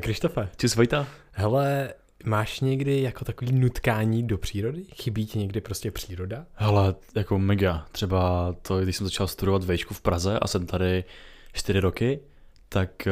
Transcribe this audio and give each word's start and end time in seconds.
Ahoj 0.00 0.04
Krištofe. 0.04 0.48
Čus 0.56 0.76
Vojta. 0.76 1.06
Hele, 1.32 1.94
máš 2.24 2.60
někdy 2.60 3.02
jako 3.02 3.24
takový 3.24 3.52
nutkání 3.52 4.26
do 4.26 4.38
přírody? 4.38 4.84
Chybí 4.94 5.26
ti 5.26 5.38
někdy 5.38 5.60
prostě 5.60 5.90
příroda? 5.90 6.46
Hele, 6.54 6.94
jako 7.14 7.38
mega. 7.38 7.86
Třeba 7.92 8.52
to, 8.62 8.80
když 8.80 8.96
jsem 8.96 9.06
začal 9.06 9.26
studovat 9.26 9.64
vejšku 9.64 9.94
v 9.94 10.00
Praze 10.00 10.38
a 10.38 10.46
jsem 10.46 10.66
tady 10.66 11.04
čtyři 11.52 11.80
roky, 11.80 12.20
tak 12.68 13.08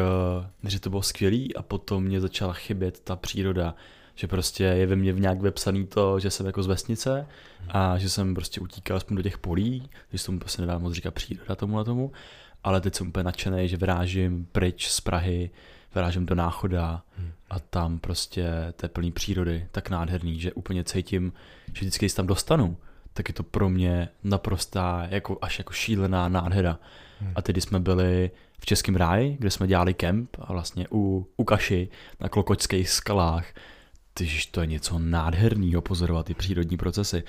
uh, 0.62 0.70
že 0.70 0.80
to 0.80 0.90
bylo 0.90 1.02
skvělý 1.02 1.56
a 1.56 1.62
potom 1.62 2.04
mě 2.04 2.20
začala 2.20 2.52
chybět 2.52 3.00
ta 3.00 3.16
příroda 3.16 3.74
že 4.14 4.26
prostě 4.26 4.64
je 4.64 4.86
ve 4.86 4.96
mně 4.96 5.12
nějak 5.12 5.40
vepsaný 5.40 5.86
to, 5.86 6.20
že 6.20 6.30
jsem 6.30 6.46
jako 6.46 6.62
z 6.62 6.66
vesnice 6.66 7.26
a 7.68 7.98
že 7.98 8.10
jsem 8.10 8.34
prostě 8.34 8.60
utíkal 8.60 8.96
aspoň 8.96 9.16
do 9.16 9.22
těch 9.22 9.38
polí, 9.38 9.90
když 10.10 10.22
tomu 10.22 10.38
prostě 10.38 10.62
nedá 10.62 10.78
moc 10.78 10.92
říkat 10.92 11.14
příroda 11.14 11.54
tomu 11.54 11.78
a 11.78 11.84
tomu, 11.84 12.12
ale 12.64 12.80
teď 12.80 12.94
jsem 12.94 13.08
úplně 13.08 13.24
nadšený, 13.24 13.68
že 13.68 13.76
vyrážím 13.76 14.46
pryč 14.52 14.88
z 14.88 15.00
Prahy, 15.00 15.50
vyrážím 15.94 16.26
do 16.26 16.34
náchoda 16.34 17.02
hmm. 17.18 17.32
a 17.50 17.58
tam 17.58 17.98
prostě 17.98 18.72
to 18.76 18.84
je 18.84 18.88
plný 18.88 19.12
přírody, 19.12 19.66
tak 19.70 19.90
nádherný, 19.90 20.40
že 20.40 20.52
úplně 20.52 20.84
cítím, 20.84 21.32
že 21.66 21.80
vždycky, 21.80 22.04
když 22.04 22.14
tam 22.14 22.26
dostanu, 22.26 22.76
tak 23.12 23.28
je 23.28 23.34
to 23.34 23.42
pro 23.42 23.68
mě 23.68 24.08
naprostá, 24.24 25.06
jako, 25.10 25.38
až 25.42 25.58
jako 25.58 25.72
šílená 25.72 26.28
nádhera. 26.28 26.78
Hmm. 27.20 27.32
A 27.34 27.42
tedy 27.42 27.60
jsme 27.60 27.80
byli 27.80 28.30
v 28.60 28.66
Českém 28.66 28.96
ráji, 28.96 29.36
kde 29.38 29.50
jsme 29.50 29.66
dělali 29.66 29.94
kemp 29.94 30.36
a 30.40 30.52
vlastně 30.52 30.86
u, 30.92 31.26
u 31.36 31.44
Kaši 31.44 31.88
na 32.20 32.28
Klokočských 32.28 32.90
skalách. 32.90 33.46
Tyž 34.14 34.46
to 34.46 34.60
je 34.60 34.66
něco 34.66 34.98
nádherného 34.98 35.82
pozorovat 35.82 36.26
ty 36.26 36.34
přírodní 36.34 36.76
procesy. 36.76 37.22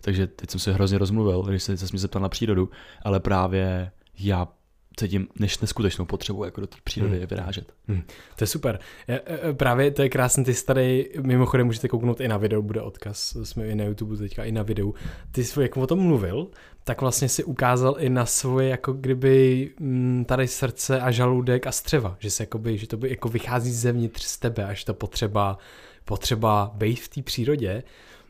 Takže 0.00 0.26
teď 0.26 0.50
jsem 0.50 0.60
se 0.60 0.72
hrozně 0.72 0.98
rozmluvil, 0.98 1.42
když 1.42 1.62
se, 1.62 1.76
se 1.76 1.86
mě 1.92 1.98
zeptal 1.98 2.22
na 2.22 2.28
přírodu, 2.28 2.70
ale 3.02 3.20
právě 3.20 3.90
já 4.18 4.48
cítím 4.96 5.28
než 5.38 5.58
neskutečnou 5.58 6.04
potřebu 6.04 6.44
jako 6.44 6.60
do 6.60 6.66
té 6.66 6.76
přírody 6.84 7.18
hmm. 7.18 7.26
vyrážet. 7.26 7.72
Hmm. 7.88 8.02
To 8.36 8.42
je 8.44 8.46
super. 8.46 8.78
Já, 9.08 9.14
e, 9.14 9.48
e, 9.48 9.52
právě 9.52 9.90
to 9.90 10.02
je 10.02 10.08
krásný, 10.08 10.44
ty 10.44 10.54
tady 10.54 11.10
mimochodem 11.22 11.66
můžete 11.66 11.88
kouknout 11.88 12.20
i 12.20 12.28
na 12.28 12.36
video, 12.36 12.62
bude 12.62 12.80
odkaz, 12.80 13.36
jsme 13.42 13.66
i 13.66 13.74
na 13.74 13.84
YouTube 13.84 14.16
teďka 14.16 14.44
i 14.44 14.52
na 14.52 14.62
videu. 14.62 14.94
Ty 15.30 15.44
jsi, 15.44 15.62
jak 15.62 15.76
o 15.76 15.86
tom 15.86 15.98
mluvil, 15.98 16.48
tak 16.84 17.00
vlastně 17.00 17.28
si 17.28 17.44
ukázal 17.44 17.96
i 17.98 18.08
na 18.10 18.26
svoje 18.26 18.68
jako 18.68 18.92
kdyby 18.92 19.70
mm, 19.80 20.24
tady 20.28 20.48
srdce 20.48 21.00
a 21.00 21.10
žaludek 21.10 21.66
a 21.66 21.72
střeva, 21.72 22.16
že 22.18 22.30
se 22.30 22.42
jakoby, 22.42 22.78
že 22.78 22.86
to 22.86 22.96
by 22.96 23.10
jako 23.10 23.28
vychází 23.28 23.72
zevnitř 23.72 24.24
z 24.24 24.38
tebe, 24.38 24.64
až 24.64 24.84
to 24.84 24.94
potřeba, 24.94 25.58
potřeba 26.04 26.72
být 26.74 27.00
v 27.00 27.08
té 27.08 27.22
přírodě. 27.22 27.82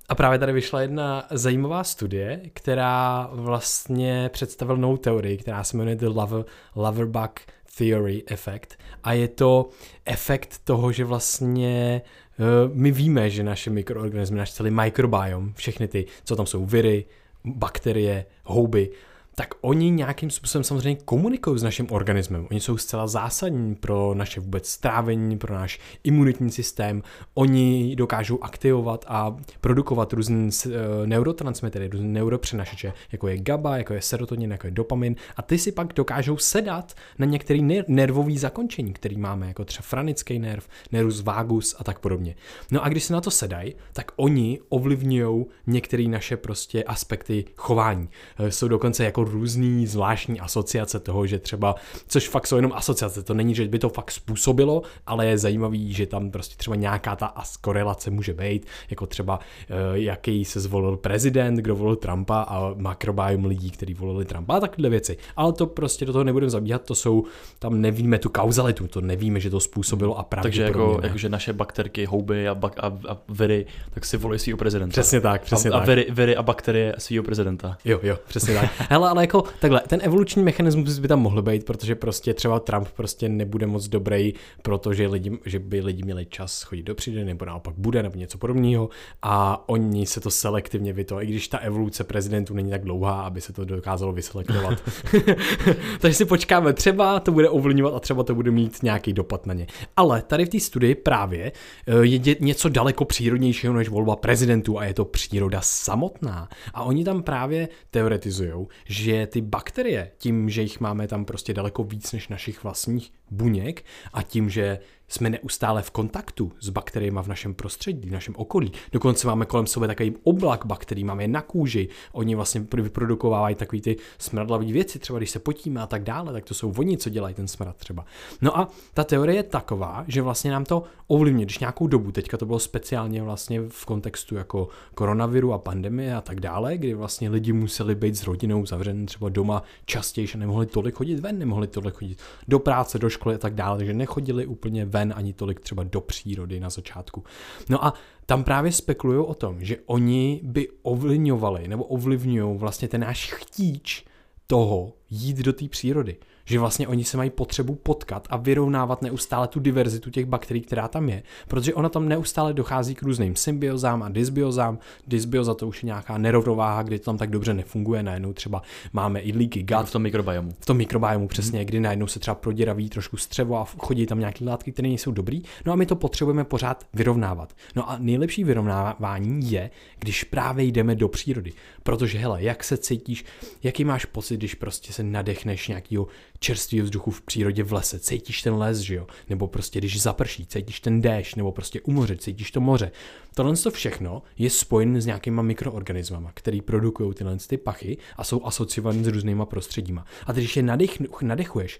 A 0.08 0.14
právě 0.14 0.38
tady 0.38 0.52
vyšla 0.52 0.80
jedna 0.80 1.26
zajímavá 1.30 1.84
studie, 1.84 2.40
která 2.52 3.28
vlastně 3.32 4.30
představila 4.32 4.78
novou 4.78 4.96
teorii, 4.96 5.36
která 5.36 5.64
se 5.64 5.76
jmenuje 5.76 5.96
The 5.96 6.06
Lover, 6.06 6.44
Loverbug 6.74 7.40
Theory 7.78 8.22
Effect. 8.26 8.74
A 9.04 9.12
je 9.12 9.28
to 9.28 9.68
efekt 10.04 10.60
toho, 10.64 10.92
že 10.92 11.04
vlastně 11.04 12.02
uh, 12.38 12.46
my 12.74 12.90
víme, 12.90 13.30
že 13.30 13.42
naše 13.42 13.70
mikroorganismy, 13.70 14.38
náš 14.38 14.52
celý 14.52 14.70
mikrobiom, 14.70 15.52
všechny 15.54 15.88
ty, 15.88 16.06
co 16.24 16.36
tam 16.36 16.46
jsou 16.46 16.66
viry, 16.66 17.04
bakterie, 17.44 18.26
houby, 18.44 18.90
tak 19.34 19.54
oni 19.60 19.90
nějakým 19.90 20.30
způsobem 20.30 20.64
samozřejmě 20.64 21.02
komunikují 21.04 21.58
s 21.58 21.62
naším 21.62 21.86
organismem. 21.90 22.46
Oni 22.50 22.60
jsou 22.60 22.76
zcela 22.76 23.06
zásadní 23.06 23.74
pro 23.74 24.14
naše 24.14 24.40
vůbec 24.40 24.68
strávení, 24.68 25.38
pro 25.38 25.54
náš 25.54 25.80
imunitní 26.04 26.50
systém. 26.50 27.02
Oni 27.34 27.96
dokážou 27.96 28.38
aktivovat 28.42 29.04
a 29.08 29.36
produkovat 29.60 30.12
různé 30.12 30.48
uh, 30.66 30.72
neurotransmitery, 31.06 31.88
různé 31.88 32.08
neuropřenašeče, 32.08 32.92
jako 33.12 33.28
je 33.28 33.38
GABA, 33.38 33.76
jako 33.76 33.94
je 33.94 34.02
serotonin, 34.02 34.50
jako 34.50 34.66
je 34.66 34.70
dopamin. 34.70 35.16
A 35.36 35.42
ty 35.42 35.58
si 35.58 35.72
pak 35.72 35.92
dokážou 35.92 36.36
sedat 36.36 36.94
na 37.18 37.26
některý 37.26 37.60
ner- 37.60 37.84
nervový 37.88 38.38
zakončení, 38.38 38.92
který 38.92 39.16
máme, 39.16 39.48
jako 39.48 39.64
třeba 39.64 39.82
franický 39.82 40.38
nerv, 40.38 40.68
nervus 40.92 41.20
vagus 41.20 41.76
a 41.78 41.84
tak 41.84 41.98
podobně. 41.98 42.36
No 42.70 42.84
a 42.84 42.88
když 42.88 43.04
se 43.04 43.12
na 43.12 43.20
to 43.20 43.30
sedají, 43.30 43.74
tak 43.92 44.12
oni 44.16 44.60
ovlivňují 44.68 45.44
některé 45.66 46.08
naše 46.08 46.36
prostě 46.36 46.84
aspekty 46.84 47.44
chování. 47.56 48.08
Uh, 48.40 48.46
jsou 48.48 48.68
dokonce 48.68 49.04
jako 49.04 49.23
různý 49.24 49.86
zvláštní 49.86 50.40
asociace 50.40 51.00
toho, 51.00 51.26
že 51.26 51.38
třeba, 51.38 51.74
což 52.06 52.28
fakt 52.28 52.46
jsou 52.46 52.56
jenom 52.56 52.72
asociace, 52.72 53.22
to 53.22 53.34
není, 53.34 53.54
že 53.54 53.68
by 53.68 53.78
to 53.78 53.88
fakt 53.88 54.10
způsobilo, 54.10 54.82
ale 55.06 55.26
je 55.26 55.38
zajímavý, 55.38 55.92
že 55.92 56.06
tam 56.06 56.30
prostě 56.30 56.56
třeba 56.56 56.76
nějaká 56.76 57.16
ta 57.16 57.34
korelace 57.60 58.10
může 58.10 58.34
být, 58.34 58.66
jako 58.90 59.06
třeba 59.06 59.38
eh, 59.68 59.74
jaký 59.92 60.44
se 60.44 60.60
zvolil 60.60 60.96
prezident, 60.96 61.56
kdo 61.56 61.76
volil 61.76 61.96
Trumpa 61.96 62.42
a 62.42 62.74
makrobiom 62.76 63.44
lidí, 63.44 63.70
kteří 63.70 63.94
volili 63.94 64.24
Trumpa 64.24 64.56
a 64.56 64.60
takové 64.60 64.88
věci. 64.88 65.16
Ale 65.36 65.52
to 65.52 65.66
prostě 65.66 66.04
do 66.04 66.12
toho 66.12 66.24
nebudeme 66.24 66.50
zabíhat, 66.50 66.82
to 66.82 66.94
jsou, 66.94 67.24
tam 67.58 67.80
nevíme 67.80 68.18
tu 68.18 68.28
kauzalitu, 68.28 68.88
to 68.88 69.00
nevíme, 69.00 69.40
že 69.40 69.50
to 69.50 69.60
způsobilo 69.60 70.18
a 70.18 70.22
pravděpodobně 70.22 70.64
Takže 70.64 70.80
jako, 70.80 71.00
jako 71.02 71.18
že 71.18 71.28
naše 71.28 71.52
bakterky, 71.52 72.04
houby 72.04 72.48
a, 72.48 72.54
bak, 72.54 72.72
a, 72.78 72.86
a 73.08 73.16
viry, 73.28 73.66
tak 73.90 74.04
si 74.04 74.16
volí 74.16 74.38
svého 74.38 74.56
prezidenta. 74.56 74.92
Přesně 74.92 75.20
tak, 75.20 75.42
přesně 75.42 75.70
a, 75.70 75.72
tak. 75.72 75.82
A 75.82 75.86
viry, 75.86 76.06
viry 76.10 76.36
a 76.36 76.42
bakterie 76.42 76.94
svého 76.98 77.24
prezidenta. 77.24 77.76
Jo, 77.84 78.00
jo, 78.02 78.18
přesně 78.28 78.54
tak. 78.54 78.70
Hele, 78.90 79.10
ale 79.14 79.22
jako 79.22 79.44
takhle, 79.60 79.82
ten 79.88 80.00
evoluční 80.02 80.42
mechanismus 80.42 80.98
by 80.98 81.08
tam 81.08 81.20
mohl 81.20 81.42
být, 81.42 81.64
protože 81.64 81.94
prostě 81.94 82.34
třeba 82.34 82.60
Trump 82.60 82.88
prostě 82.88 83.28
nebude 83.28 83.66
moc 83.66 83.88
dobrý, 83.88 84.34
protože 84.62 85.06
lidi, 85.06 85.38
že 85.46 85.58
by 85.58 85.80
lidi 85.80 86.02
měli 86.02 86.26
čas 86.26 86.62
chodit 86.62 86.82
do 86.82 86.94
přírody, 86.94 87.24
nebo 87.24 87.44
naopak 87.44 87.74
bude, 87.78 88.02
nebo 88.02 88.18
něco 88.18 88.38
podobného 88.38 88.88
a 89.22 89.64
oni 89.68 90.06
se 90.06 90.20
to 90.20 90.30
selektivně 90.30 90.92
vyto, 90.92 91.22
i 91.22 91.26
když 91.26 91.48
ta 91.48 91.58
evoluce 91.58 92.04
prezidentů 92.04 92.54
není 92.54 92.70
tak 92.70 92.84
dlouhá, 92.84 93.22
aby 93.22 93.40
se 93.40 93.52
to 93.52 93.64
dokázalo 93.64 94.12
vyselektovat. 94.12 94.82
Takže 96.00 96.14
si 96.14 96.24
počkáme, 96.24 96.72
třeba 96.72 97.20
to 97.20 97.32
bude 97.32 97.48
ovlivňovat 97.48 97.94
a 97.94 98.00
třeba 98.00 98.22
to 98.22 98.34
bude 98.34 98.50
mít 98.50 98.82
nějaký 98.82 99.12
dopad 99.12 99.46
na 99.46 99.54
ně. 99.54 99.66
Ale 99.96 100.22
tady 100.22 100.46
v 100.46 100.48
té 100.48 100.60
studii 100.60 100.94
právě 100.94 101.52
eh, 101.86 101.92
je 102.02 102.36
něco 102.40 102.68
daleko 102.68 103.04
přírodnějšího 103.04 103.74
než 103.74 103.88
volba 103.88 104.16
prezidentů 104.16 104.78
a 104.78 104.84
je 104.84 104.94
to 104.94 105.04
příroda 105.04 105.60
samotná. 105.62 106.48
A 106.74 106.82
oni 106.82 107.04
tam 107.04 107.22
právě 107.22 107.68
teoretizují, 107.90 108.66
že 108.86 109.03
ty 109.26 109.40
bakterie, 109.40 110.10
tím, 110.18 110.50
že 110.50 110.62
jich 110.62 110.80
máme 110.80 111.08
tam 111.08 111.24
prostě 111.24 111.54
daleko 111.54 111.84
víc 111.84 112.12
než 112.12 112.28
našich 112.28 112.64
vlastních 112.64 113.12
buněk 113.30 113.84
a 114.12 114.22
tím, 114.22 114.50
že 114.50 114.78
jsme 115.14 115.30
neustále 115.30 115.82
v 115.82 115.90
kontaktu 115.90 116.52
s 116.60 116.68
bakteriemi 116.68 117.18
v 117.22 117.28
našem 117.28 117.54
prostředí, 117.54 118.08
v 118.08 118.12
našem 118.12 118.34
okolí. 118.36 118.72
Dokonce 118.92 119.26
máme 119.26 119.46
kolem 119.46 119.66
sebe 119.66 119.86
takový 119.86 120.14
oblak 120.22 120.66
bakterií, 120.66 121.04
máme 121.04 121.22
je 121.22 121.28
na 121.28 121.42
kůži, 121.42 121.88
oni 122.12 122.34
vlastně 122.34 122.66
vyprodukovávají 122.76 123.54
takové 123.54 123.82
ty 123.82 123.96
smradlavé 124.18 124.64
věci, 124.64 124.98
třeba 124.98 125.18
když 125.18 125.30
se 125.30 125.38
potíme 125.38 125.80
a 125.80 125.86
tak 125.86 126.02
dále, 126.02 126.32
tak 126.32 126.44
to 126.44 126.54
jsou 126.54 126.74
oni, 126.78 126.96
co 126.96 127.10
dělají 127.10 127.34
ten 127.34 127.48
smrad 127.48 127.76
třeba. 127.76 128.04
No 128.42 128.58
a 128.58 128.68
ta 128.94 129.04
teorie 129.04 129.36
je 129.36 129.42
taková, 129.42 130.04
že 130.08 130.22
vlastně 130.22 130.50
nám 130.50 130.64
to 130.64 130.82
ovlivňuje, 131.06 131.44
když 131.44 131.58
nějakou 131.58 131.86
dobu, 131.86 132.12
teďka 132.12 132.36
to 132.36 132.46
bylo 132.46 132.58
speciálně 132.58 133.22
vlastně 133.22 133.60
v 133.68 133.84
kontextu 133.86 134.34
jako 134.34 134.68
koronaviru 134.94 135.52
a 135.52 135.58
pandemie 135.58 136.16
a 136.16 136.20
tak 136.20 136.40
dále, 136.40 136.78
kdy 136.78 136.94
vlastně 136.94 137.28
lidi 137.28 137.52
museli 137.52 137.94
být 137.94 138.16
s 138.16 138.24
rodinou 138.24 138.66
zavřeni 138.66 139.06
třeba 139.06 139.28
doma 139.28 139.62
častěji, 139.84 140.26
že 140.26 140.38
nemohli 140.38 140.66
tolik 140.66 140.94
chodit 140.94 141.20
ven, 141.20 141.38
nemohli 141.38 141.66
tolik 141.66 141.94
chodit 141.94 142.18
do 142.48 142.58
práce, 142.58 142.98
do 142.98 143.10
školy 143.10 143.34
a 143.34 143.38
tak 143.38 143.54
dále, 143.54 143.76
takže 143.76 143.94
nechodili 143.94 144.46
úplně 144.46 144.84
ven 144.84 145.03
ani 145.12 145.32
tolik 145.32 145.60
třeba 145.60 145.84
do 145.84 146.00
přírody 146.00 146.60
na 146.60 146.70
začátku. 146.70 147.24
No 147.68 147.84
a 147.84 147.94
tam 148.26 148.44
právě 148.44 148.72
spekulují 148.72 149.18
o 149.18 149.34
tom, 149.34 149.64
že 149.64 149.76
oni 149.86 150.40
by 150.42 150.68
ovlivňovali 150.82 151.68
nebo 151.68 151.84
ovlivňují 151.84 152.58
vlastně 152.58 152.88
ten 152.88 153.00
náš 153.00 153.32
chtíč 153.32 154.04
toho 154.46 154.92
jít 155.10 155.36
do 155.36 155.52
té 155.52 155.68
přírody 155.68 156.16
že 156.44 156.58
vlastně 156.58 156.88
oni 156.88 157.04
se 157.04 157.16
mají 157.16 157.30
potřebu 157.30 157.74
potkat 157.74 158.26
a 158.30 158.36
vyrovnávat 158.36 159.02
neustále 159.02 159.48
tu 159.48 159.60
diverzitu 159.60 160.10
těch 160.10 160.26
bakterií, 160.26 160.62
která 160.62 160.88
tam 160.88 161.08
je, 161.08 161.22
protože 161.48 161.74
ona 161.74 161.88
tam 161.88 162.08
neustále 162.08 162.54
dochází 162.54 162.94
k 162.94 163.02
různým 163.02 163.36
symbiozám 163.36 164.02
a 164.02 164.08
dysbiozám. 164.08 164.78
Dysbioza 165.06 165.54
to 165.54 165.68
už 165.68 165.82
je 165.82 165.86
nějaká 165.86 166.18
nerovnováha, 166.18 166.82
kdy 166.82 166.98
to 166.98 167.04
tam 167.04 167.18
tak 167.18 167.30
dobře 167.30 167.54
nefunguje, 167.54 168.02
najednou 168.02 168.32
třeba 168.32 168.62
máme 168.92 169.20
i 169.20 169.32
leaky 169.32 169.62
gut. 169.62 169.86
V 169.86 169.92
tom 169.92 170.02
mikrobiomu. 170.02 170.54
V 170.60 170.66
tom 170.66 170.76
mikrobiomu 170.76 171.28
přesně, 171.28 171.58
hmm. 171.58 171.66
kdy 171.66 171.80
najednou 171.80 172.06
se 172.06 172.18
třeba 172.18 172.34
proděraví 172.34 172.88
trošku 172.88 173.16
střevo 173.16 173.58
a 173.58 173.64
chodí 173.78 174.06
tam 174.06 174.18
nějaké 174.18 174.44
látky, 174.44 174.72
které 174.72 174.88
nejsou 174.88 175.12
dobrý. 175.12 175.42
No 175.66 175.72
a 175.72 175.76
my 175.76 175.86
to 175.86 175.96
potřebujeme 175.96 176.44
pořád 176.44 176.86
vyrovnávat. 176.94 177.52
No 177.76 177.90
a 177.90 177.96
nejlepší 177.98 178.44
vyrovnávání 178.44 179.50
je, 179.50 179.70
když 179.98 180.24
právě 180.24 180.64
jdeme 180.64 180.94
do 180.94 181.08
přírody. 181.08 181.52
Protože 181.82 182.18
hele, 182.18 182.42
jak 182.42 182.64
se 182.64 182.76
cítíš, 182.76 183.24
jaký 183.62 183.84
máš 183.84 184.04
pocit, 184.04 184.36
když 184.36 184.54
prostě 184.54 184.92
se 184.92 185.02
nadechneš 185.02 185.68
nějakého 185.68 186.06
čerstvého 186.44 186.84
vzduchu 186.84 187.10
v 187.10 187.22
přírodě 187.22 187.62
v 187.62 187.72
lese, 187.72 187.98
cítíš 187.98 188.42
ten 188.42 188.54
les, 188.54 188.78
že 188.78 188.94
jo? 188.94 189.06
Nebo 189.28 189.46
prostě 189.46 189.78
když 189.78 190.02
zaprší, 190.02 190.46
cítíš 190.46 190.80
ten 190.80 191.00
déšť, 191.00 191.36
nebo 191.36 191.52
prostě 191.52 191.80
u 191.80 191.92
moře, 191.92 192.16
cítíš 192.16 192.50
to 192.50 192.60
moře. 192.60 192.90
Tohle 193.34 193.56
to 193.56 193.70
všechno 193.70 194.22
je 194.38 194.50
spojen 194.50 195.00
s 195.00 195.06
nějakýma 195.06 195.42
mikroorganismama, 195.42 196.32
který 196.34 196.60
produkují 196.60 197.14
tyhle 197.14 197.36
ty 197.36 197.56
pachy 197.56 197.98
a 198.16 198.24
jsou 198.24 198.44
asociované 198.44 199.04
s 199.04 199.06
různýma 199.06 199.46
prostředíma. 199.46 200.06
A 200.26 200.32
když 200.32 200.56
je 200.56 200.62
nadech, 200.62 201.00
nadechuješ, 201.22 201.78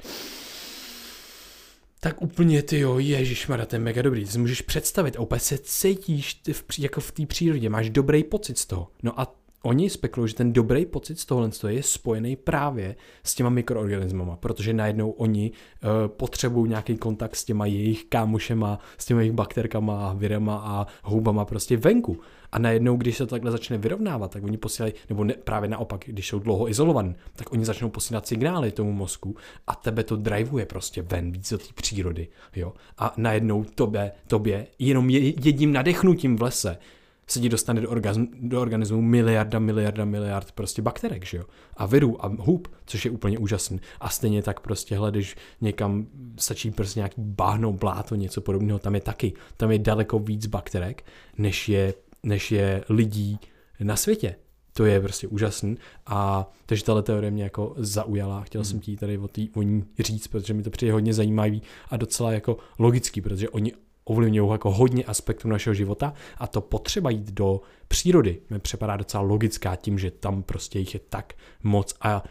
tak 2.00 2.22
úplně 2.22 2.62
ty 2.62 2.78
jo, 2.78 2.99
ježišmarja, 2.99 3.67
to 3.67 3.76
je 3.76 3.81
mega 3.81 4.02
dobrý. 4.02 4.25
Ty 4.25 4.31
si 4.31 4.38
můžeš 4.38 4.62
představit 4.62 5.17
a 5.17 5.20
úplně 5.20 5.40
se 5.40 5.58
cítíš 5.58 6.40
v, 6.52 6.78
jako 6.78 7.00
v 7.00 7.12
té 7.12 7.26
přírodě, 7.26 7.70
máš 7.70 7.90
dobrý 7.90 8.25
pocit 8.25 8.58
z 8.58 8.67
toho. 8.67 8.88
No 9.02 9.20
a 9.20 9.34
oni 9.64 9.90
spekulují, 9.90 10.28
že 10.28 10.34
ten 10.34 10.52
dobrý 10.52 10.87
pocit 10.87 11.20
z 11.20 11.26
tohohle 11.26 11.50
je 11.69 11.82
spojený 11.82 12.37
právě 12.37 12.96
s 13.22 13.34
těma 13.34 13.50
mikroorganismama, 13.50 14.37
protože 14.37 14.72
najednou 14.72 15.11
oni 15.11 15.50
uh, 15.50 16.08
potřebují 16.08 16.70
nějaký 16.70 16.96
kontakt 16.96 17.37
s 17.37 17.44
těma 17.44 17.66
jejich 17.66 18.05
kámošema, 18.05 18.78
s 18.99 19.05
těma 19.05 19.20
jejich 19.20 19.32
bakterkama, 19.32 20.12
virama 20.12 20.56
a 20.56 20.87
houbama 21.02 21.44
prostě 21.44 21.76
venku. 21.76 22.20
A 22.52 22.58
najednou, 22.58 22.96
když 22.96 23.16
se 23.16 23.26
to 23.26 23.31
takhle 23.31 23.50
začne 23.50 23.78
vyrovnávat, 23.78 24.31
tak 24.31 24.44
oni 24.44 24.56
posílají, 24.56 24.94
nebo 25.08 25.25
ne, 25.25 25.34
právě 25.34 25.69
naopak, 25.69 26.05
když 26.06 26.28
jsou 26.28 26.38
dlouho 26.38 26.69
izolovaní, 26.69 27.14
tak 27.37 27.52
oni 27.52 27.64
začnou 27.64 27.90
posílat 27.90 28.26
signály 28.26 28.72
tomu 28.72 28.93
mozku 28.93 29.37
a 29.67 29.75
tebe 29.75 30.05
to 30.05 30.17
drivuje 30.17 30.67
prostě 30.67 31.02
ven 31.02 31.32
víc 31.32 31.50
do 31.50 31.58
té 31.58 31.64
přírody. 31.75 32.28
Jo? 32.56 32.72
A 32.99 33.14
najednou 33.17 33.64
tobě, 33.64 34.12
tobě 34.26 34.67
jenom 34.78 35.10
jedním 35.10 35.72
nadechnutím 35.72 36.37
v 36.37 36.43
lese 36.43 36.78
se 37.26 37.41
ti 37.41 37.49
dostane 37.49 37.81
do, 37.81 37.91
orgazm, 37.91 38.25
do 38.41 38.61
organismu 38.61 39.03
miliarda, 39.03 39.59
miliarda, 39.59 40.05
miliard 40.05 40.53
prostě 40.53 40.82
bakterek, 40.82 41.25
že 41.25 41.37
jo? 41.37 41.44
A 41.76 41.87
virů 41.87 42.25
a 42.25 42.29
hub, 42.38 42.69
což 42.87 43.05
je 43.05 43.11
úplně 43.11 43.38
úžasný. 43.38 43.81
A 44.00 44.09
stejně 44.09 44.43
tak 44.43 44.61
prostě 44.61 44.97
hledeš 44.97 45.37
někam, 45.61 46.06
stačí 46.38 46.71
prostě 46.71 47.00
nějaký 47.00 47.21
báhno, 47.21 47.73
bláto, 47.73 48.15
něco 48.15 48.41
podobného, 48.41 48.79
tam 48.79 48.94
je 48.94 49.00
taky, 49.00 49.32
tam 49.56 49.71
je 49.71 49.79
daleko 49.79 50.19
víc 50.19 50.47
bakterek, 50.47 51.05
než 51.38 51.69
je, 51.69 51.94
než 52.23 52.53
je 52.53 52.85
lidí 52.88 53.38
na 53.81 53.97
světě. 53.97 54.37
To 54.77 54.85
je 54.85 55.00
prostě 55.00 55.29
úžasný. 55.29 55.77
A 56.06 56.50
takže 56.67 56.85
tahle 56.85 57.03
teorie 57.03 57.31
mě 57.31 57.43
jako 57.43 57.75
zaujala. 57.77 58.43
Chtěl 58.43 58.61
hmm. 58.61 58.65
jsem 58.70 58.81
ti 58.81 58.97
tady 58.97 59.19
o, 59.19 59.29
tý, 59.29 59.50
o 59.50 59.62
ní 59.62 59.85
říct, 59.99 60.27
protože 60.27 60.55
mi 60.55 60.62
to 60.62 60.70
přijde 60.70 60.93
hodně 60.93 61.15
zajímavý 61.15 61.62
a 61.88 61.97
docela 61.97 62.32
jako 62.32 62.56
logický, 62.79 63.20
protože 63.20 63.49
oni 63.49 63.73
ovlivňují 64.05 64.51
jako 64.51 64.71
hodně 64.71 65.05
aspektů 65.05 65.49
našeho 65.49 65.75
života 65.75 66.15
a 66.39 66.47
to 66.47 66.61
potřeba 66.61 67.11
jít 67.11 67.31
do 67.33 67.61
přírody 67.89 68.41
mi 68.51 68.59
připadá 68.59 68.97
docela 68.97 69.23
logická 69.23 69.77
tím, 69.77 69.99
že 69.99 70.11
tam 70.11 70.43
prostě 70.43 70.79
jich 70.79 70.95
je 70.95 71.01
tak 71.09 71.33
moc 71.62 71.95
a 72.01 72.23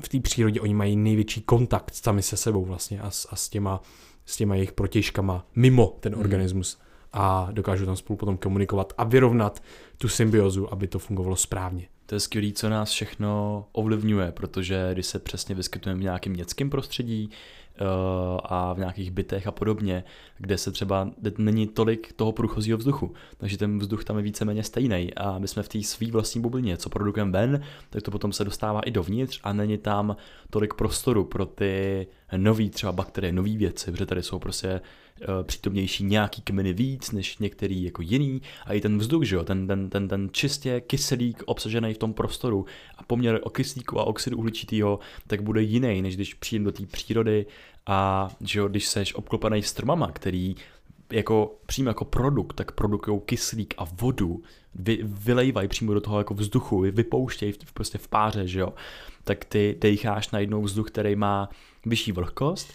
v 0.00 0.08
té 0.08 0.20
přírodě 0.20 0.60
oni 0.60 0.74
mají 0.74 0.96
největší 0.96 1.42
kontakt 1.42 1.94
sami 1.94 2.22
se 2.22 2.36
sebou 2.36 2.64
vlastně 2.64 3.00
a, 3.00 3.10
s, 3.10 3.28
a 3.30 3.36
s, 3.36 3.48
těma, 3.48 3.82
s 4.26 4.36
těma 4.36 4.54
jejich 4.54 4.72
protěžkama 4.72 5.46
mimo 5.56 5.96
ten 6.00 6.12
hmm. 6.12 6.22
organismus 6.22 6.78
a 7.12 7.48
dokážou 7.52 7.86
tam 7.86 7.96
spolu 7.96 8.16
potom 8.16 8.36
komunikovat 8.36 8.92
a 8.98 9.04
vyrovnat 9.04 9.62
tu 9.98 10.08
symbiozu, 10.08 10.72
aby 10.72 10.86
to 10.86 10.98
fungovalo 10.98 11.36
správně. 11.36 11.88
To 12.08 12.14
je 12.14 12.20
skvělé, 12.20 12.52
co 12.52 12.68
nás 12.68 12.90
všechno 12.90 13.64
ovlivňuje, 13.72 14.32
protože 14.32 14.90
když 14.92 15.06
se 15.06 15.18
přesně 15.18 15.54
vyskytujeme 15.54 16.00
v 16.00 16.02
nějakém 16.02 16.32
městském 16.32 16.70
prostředí, 16.70 17.30
Eh, 17.80 18.40
a 18.44 18.72
v 18.72 18.78
nějakých 18.78 19.10
bytech 19.10 19.46
a 19.46 19.52
podobně, 19.52 20.04
kde 20.38 20.58
se 20.58 20.72
třeba 20.72 21.10
není 21.38 21.66
tolik 21.66 22.12
toho 22.12 22.32
průchozího 22.32 22.78
vzduchu. 22.78 23.12
Takže 23.36 23.58
ten 23.58 23.78
vzduch 23.78 24.04
tam 24.04 24.16
je 24.16 24.22
víceméně 24.22 24.62
stejný 24.62 25.14
a 25.14 25.38
my 25.38 25.48
jsme 25.48 25.62
v 25.62 25.68
té 25.68 25.82
své 25.82 26.10
vlastní 26.10 26.40
bublině. 26.40 26.76
Co 26.76 26.90
produkujeme 26.90 27.32
ven, 27.32 27.62
tak 27.90 28.02
to 28.02 28.10
potom 28.10 28.32
se 28.32 28.44
dostává 28.44 28.80
i 28.80 28.90
dovnitř 28.90 29.40
a 29.42 29.52
není 29.52 29.78
tam 29.78 30.16
tolik 30.50 30.74
prostoru 30.74 31.24
pro 31.24 31.46
ty 31.46 32.06
nové 32.36 32.68
třeba 32.68 32.92
bakterie, 32.92 33.32
nové 33.32 33.56
věci, 33.56 33.90
protože 33.90 34.06
tady 34.06 34.22
jsou 34.22 34.38
prostě 34.38 34.80
přítomnější 35.42 36.04
nějaký 36.04 36.42
kmeny 36.42 36.72
víc 36.72 37.10
než 37.12 37.38
některý 37.38 37.82
jako 37.82 38.02
jiný. 38.02 38.42
A 38.66 38.72
i 38.72 38.80
ten 38.80 38.98
vzduch, 38.98 39.24
že 39.24 39.36
jo, 39.36 39.44
ten, 39.44 39.66
ten, 39.66 39.90
ten, 39.90 40.08
ten 40.08 40.28
čistě 40.32 40.80
kyselík 40.80 41.42
obsažený 41.46 41.94
v 41.94 41.98
tom 41.98 42.14
prostoru 42.14 42.66
a 42.98 43.02
poměr 43.02 43.40
o 43.42 43.50
kyslíku 43.50 44.00
a 44.00 44.04
oxidu 44.04 44.38
uhličitého, 44.38 44.98
tak 45.26 45.42
bude 45.42 45.62
jiný, 45.62 46.02
než 46.02 46.16
když 46.16 46.34
přijím 46.34 46.64
do 46.64 46.72
té 46.72 46.86
přírody 46.86 47.46
a 47.86 48.28
že 48.40 48.58
jo, 48.58 48.68
když 48.68 48.88
seš 48.88 49.14
obklopený 49.14 49.62
stromama, 49.62 50.12
který 50.12 50.56
jako 51.12 51.58
přímo 51.66 51.90
jako 51.90 52.04
produkt, 52.04 52.54
tak 52.54 52.72
produkují 52.72 53.20
kyslík 53.26 53.74
a 53.78 53.84
vodu, 53.84 54.42
vy, 54.74 54.98
vylejvají 55.02 55.68
přímo 55.68 55.94
do 55.94 56.00
toho 56.00 56.18
jako 56.18 56.34
vzduchu, 56.34 56.80
vypouštějí 56.80 57.52
v, 57.52 57.72
prostě 57.72 57.98
v 57.98 58.08
páře, 58.08 58.46
že 58.46 58.60
jo, 58.60 58.74
tak 59.24 59.44
ty 59.44 59.76
decháš 59.80 60.30
najednou 60.30 60.62
vzduch, 60.62 60.90
který 60.90 61.16
má 61.16 61.48
vyšší 61.86 62.12
vlhkost 62.12 62.72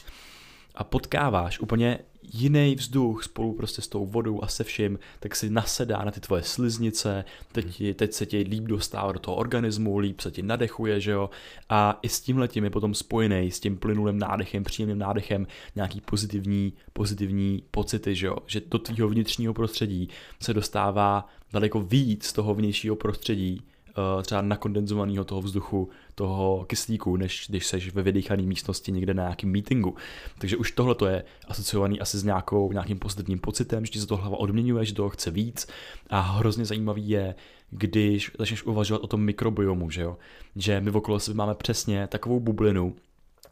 a 0.75 0.83
potkáváš 0.83 1.59
úplně 1.59 1.99
jiný 2.33 2.75
vzduch 2.75 3.23
spolu 3.23 3.53
prostě 3.53 3.81
s 3.81 3.87
tou 3.87 4.05
vodou 4.05 4.43
a 4.43 4.47
se 4.47 4.63
vším, 4.63 4.99
tak 5.19 5.35
si 5.35 5.49
nasedá 5.49 6.03
na 6.05 6.11
ty 6.11 6.19
tvoje 6.19 6.43
sliznice, 6.43 7.25
teď, 7.51 7.81
hmm. 7.81 7.93
teď 7.93 8.13
se 8.13 8.25
ti 8.25 8.45
líp 8.49 8.63
dostává 8.63 9.11
do 9.11 9.19
toho 9.19 9.37
organismu, 9.37 9.97
líp 9.97 10.19
se 10.19 10.31
ti 10.31 10.41
nadechuje, 10.41 10.99
že 10.99 11.11
jo, 11.11 11.29
a 11.69 11.99
i 12.01 12.09
s 12.09 12.21
tím 12.21 12.37
letím 12.37 12.63
je 12.63 12.69
potom 12.69 12.93
spojený 12.93 13.51
s 13.51 13.59
tím 13.59 13.77
plynulým 13.77 14.19
nádechem, 14.19 14.63
příjemným 14.63 14.99
nádechem, 14.99 15.47
nějaký 15.75 16.01
pozitivní, 16.01 16.73
pozitivní 16.93 17.63
pocity, 17.71 18.15
že 18.15 18.27
jo, 18.27 18.37
že 18.47 18.61
do 18.71 18.79
tvýho 18.79 19.09
vnitřního 19.09 19.53
prostředí 19.53 20.09
se 20.41 20.53
dostává 20.53 21.27
daleko 21.53 21.81
víc 21.81 22.33
toho 22.33 22.55
vnějšího 22.55 22.95
prostředí, 22.95 23.61
Eh, 23.93 24.23
třeba 24.23 24.41
nakondenzovaného 24.41 25.25
toho 25.25 25.41
vzduchu, 25.41 25.89
toho 26.15 26.65
kyslíku, 26.65 27.17
než 27.17 27.45
když 27.49 27.67
seš 27.67 27.93
ve 27.93 28.01
vydýchané 28.01 28.43
místnosti 28.43 28.91
někde 28.91 29.13
na 29.13 29.23
nějakém 29.23 29.51
meetingu. 29.51 29.95
Takže 30.37 30.57
už 30.57 30.71
tohle 30.71 30.95
to 30.95 31.05
je 31.05 31.23
asociovaný 31.47 31.99
asi 31.99 32.17
s 32.17 32.23
nějakou, 32.23 32.71
nějakým 32.71 32.99
pozitivním 32.99 33.39
pocitem, 33.39 33.85
že 33.85 33.91
ti 33.91 33.99
se 33.99 34.07
to 34.07 34.17
hlava 34.17 34.37
odměňuje, 34.37 34.85
že 34.85 34.93
toho 34.93 35.09
chce 35.09 35.31
víc. 35.31 35.67
A 36.09 36.19
hrozně 36.19 36.65
zajímavý 36.65 37.09
je, 37.09 37.35
když 37.69 38.31
začneš 38.39 38.63
uvažovat 38.63 39.03
o 39.03 39.07
tom 39.07 39.21
mikrobiomu, 39.21 39.89
že 39.89 40.01
jo? 40.01 40.17
Že 40.55 40.81
my 40.81 40.91
okolo 40.91 41.19
sebe 41.19 41.37
máme 41.37 41.55
přesně 41.55 42.07
takovou 42.07 42.39
bublinu, 42.39 42.95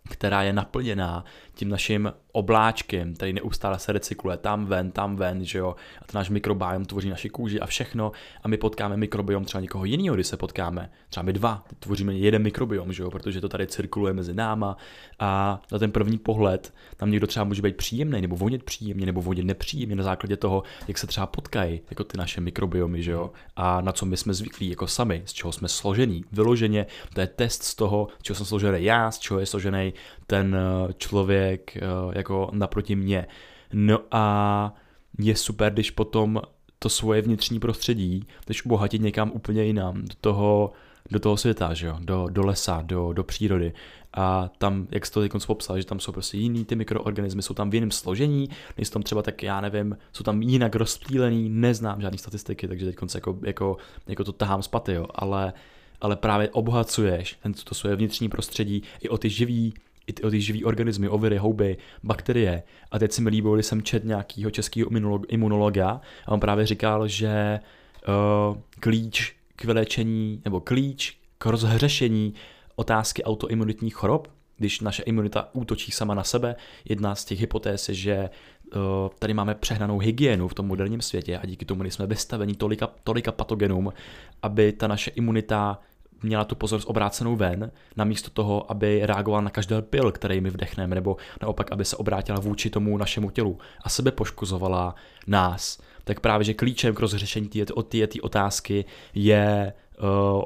která 0.09 0.43
je 0.43 0.53
naplněná 0.53 1.25
tím 1.55 1.69
naším 1.69 2.13
obláčkem, 2.31 3.13
který 3.13 3.33
neustále 3.33 3.79
se 3.79 3.91
recykluje 3.91 4.37
tam 4.37 4.65
ven, 4.65 4.91
tam 4.91 5.15
ven, 5.15 5.45
že 5.45 5.59
jo, 5.59 5.75
a 6.01 6.05
ten 6.05 6.19
náš 6.19 6.29
mikrobiom 6.29 6.85
tvoří 6.85 7.09
naši 7.09 7.29
kůži 7.29 7.59
a 7.59 7.65
všechno. 7.65 8.11
A 8.43 8.47
my 8.47 8.57
potkáme 8.57 8.97
mikrobiom 8.97 9.45
třeba 9.45 9.61
někoho 9.61 9.85
jiného, 9.85 10.15
když 10.15 10.27
se 10.27 10.37
potkáme, 10.37 10.91
třeba 11.09 11.23
my 11.23 11.33
dva, 11.33 11.63
tvoříme 11.79 12.13
jeden 12.13 12.41
mikrobiom, 12.41 12.93
že 12.93 13.03
jo, 13.03 13.11
protože 13.11 13.41
to 13.41 13.49
tady 13.49 13.67
cirkuluje 13.67 14.13
mezi 14.13 14.33
náma. 14.33 14.77
A 15.19 15.61
na 15.71 15.79
ten 15.79 15.91
první 15.91 16.17
pohled 16.17 16.73
tam 16.97 17.11
někdo 17.11 17.27
třeba 17.27 17.43
může 17.43 17.61
být 17.61 17.77
příjemný, 17.77 18.21
nebo 18.21 18.35
vonět 18.35 18.63
příjemně, 18.63 19.05
nebo 19.05 19.21
vonět 19.21 19.45
nepříjemně 19.45 19.95
na 19.95 20.03
základě 20.03 20.37
toho, 20.37 20.63
jak 20.87 20.97
se 20.97 21.07
třeba 21.07 21.25
potkají 21.27 21.81
jako 21.89 22.03
ty 22.03 22.17
naše 22.17 22.41
mikrobiomy, 22.41 23.03
že 23.03 23.11
jo, 23.11 23.31
a 23.55 23.81
na 23.81 23.91
co 23.91 24.05
my 24.05 24.17
jsme 24.17 24.33
zvyklí 24.33 24.69
jako 24.69 24.87
sami, 24.87 25.21
z 25.25 25.33
čeho 25.33 25.51
jsme 25.51 25.67
složení, 25.67 26.25
vyloženě, 26.31 26.85
to 27.13 27.21
je 27.21 27.27
test 27.27 27.63
z 27.63 27.75
toho, 27.75 28.07
z 28.19 28.23
čeho 28.23 28.35
jsem 28.35 28.45
složený 28.45 28.83
já, 28.83 29.11
z 29.11 29.19
čeho 29.19 29.39
je 29.39 29.45
složený 29.45 29.93
ten 30.31 30.55
eh, 30.55 30.93
člověk 30.93 31.77
eh, 31.77 31.81
jako 32.13 32.49
naproti 32.53 32.95
mě. 32.95 33.27
No 33.73 33.99
a 34.11 34.75
je 35.19 35.35
super, 35.35 35.73
když 35.73 35.91
potom 35.91 36.41
to 36.79 36.89
svoje 36.89 37.21
vnitřní 37.21 37.59
prostředí 37.59 38.27
když 38.45 38.65
obohatit 38.65 39.01
někam 39.01 39.31
úplně 39.33 39.63
jinam, 39.63 40.01
do 40.01 40.15
toho, 40.21 40.71
do 41.11 41.19
toho 41.19 41.37
světa, 41.37 41.73
že 41.73 41.87
jo? 41.87 41.97
Do, 41.99 42.27
do 42.29 42.45
lesa, 42.45 42.81
do, 42.81 43.13
do 43.13 43.23
přírody. 43.23 43.73
A 44.13 44.49
tam, 44.57 44.87
jak 44.91 45.05
jsi 45.05 45.11
to 45.11 45.21
teď 45.21 45.31
popsal, 45.47 45.77
že 45.77 45.85
tam 45.85 45.99
jsou 45.99 46.11
prostě 46.11 46.37
jiný 46.37 46.65
ty 46.65 46.75
mikroorganismy, 46.75 47.41
jsou 47.41 47.53
tam 47.53 47.69
v 47.69 47.73
jiném 47.75 47.91
složení, 47.91 48.49
nejsou 48.77 48.93
tam 48.93 49.03
třeba 49.03 49.21
tak, 49.21 49.43
já 49.43 49.61
nevím, 49.61 49.97
jsou 50.13 50.23
tam 50.23 50.41
jinak 50.41 50.75
rozptýlený, 50.75 51.49
neznám 51.49 52.01
žádné 52.01 52.17
statistiky, 52.17 52.67
takže 52.67 52.85
teď 52.85 52.95
jako, 53.15 53.37
jako, 53.45 53.77
jako 54.07 54.23
to 54.23 54.31
tahám 54.31 54.63
z 54.63 54.67
paty, 54.67 54.93
jo? 54.93 55.05
Ale, 55.15 55.53
ale 56.01 56.15
právě 56.15 56.49
obohacuješ 56.49 57.37
ten, 57.43 57.53
to 57.53 57.75
svoje 57.75 57.95
vnitřní 57.95 58.29
prostředí 58.29 58.83
i 59.01 59.09
o 59.09 59.17
ty 59.17 59.29
živý 59.29 59.73
i 60.19 60.23
o 60.23 60.29
ty 60.29 60.41
živý 60.41 60.65
organismy, 60.65 61.09
oviry, 61.09 61.37
houby, 61.37 61.77
bakterie. 62.03 62.63
A 62.91 62.99
teď 62.99 63.11
si 63.11 63.21
mi 63.21 63.29
líbilo, 63.29 63.55
když 63.55 63.65
jsem 63.65 63.81
čet 63.81 64.03
nějakého 64.03 64.51
českého 64.51 64.89
imunologa 65.27 66.01
a 66.25 66.31
on 66.31 66.39
právě 66.39 66.65
říkal, 66.65 67.07
že 67.07 67.59
uh, 68.07 68.57
klíč 68.79 69.35
k 69.55 69.65
vylečení, 69.65 70.41
nebo 70.45 70.59
klíč 70.59 71.17
k 71.37 71.45
rozhřešení 71.45 72.33
otázky 72.75 73.23
autoimunitních 73.23 73.95
chorob, 73.95 74.27
když 74.57 74.79
naše 74.79 75.03
imunita 75.03 75.49
útočí 75.53 75.91
sama 75.91 76.13
na 76.13 76.23
sebe. 76.23 76.55
Jedna 76.85 77.15
z 77.15 77.25
těch 77.25 77.39
hypotéz 77.39 77.89
je, 77.89 77.95
že 77.95 78.29
uh, 78.75 78.81
tady 79.19 79.33
máme 79.33 79.55
přehnanou 79.55 79.99
hygienu 79.99 80.47
v 80.47 80.53
tom 80.53 80.67
moderním 80.67 81.01
světě 81.01 81.37
a 81.37 81.45
díky 81.45 81.65
tomu 81.65 81.83
jsme 81.83 82.07
vystaveni 82.07 82.55
tolika, 82.55 82.89
tolika 83.03 83.31
patogenům, 83.31 83.93
aby 84.41 84.71
ta 84.71 84.87
naše 84.87 85.11
imunita 85.11 85.79
měla 86.23 86.45
tu 86.45 86.55
pozornost 86.55 86.85
obrácenou 86.85 87.35
ven, 87.35 87.71
namísto 87.95 88.29
toho, 88.29 88.71
aby 88.71 89.01
reagovala 89.03 89.41
na 89.41 89.49
každý 89.49 89.75
pil, 89.81 90.11
který 90.11 90.41
my 90.41 90.49
vdechneme, 90.49 90.95
nebo 90.95 91.17
naopak, 91.41 91.71
aby 91.71 91.85
se 91.85 91.95
obrátila 91.95 92.39
vůči 92.39 92.69
tomu 92.69 92.97
našemu 92.97 93.29
tělu 93.29 93.57
a 93.83 93.89
sebe 93.89 94.11
poškozovala 94.11 94.95
nás. 95.27 95.81
Tak 96.03 96.19
právě, 96.19 96.45
že 96.45 96.53
klíčem 96.53 96.95
k 96.95 96.99
rozřešení 96.99 97.47
té 97.47 98.21
otázky 98.21 98.85
je 99.13 99.73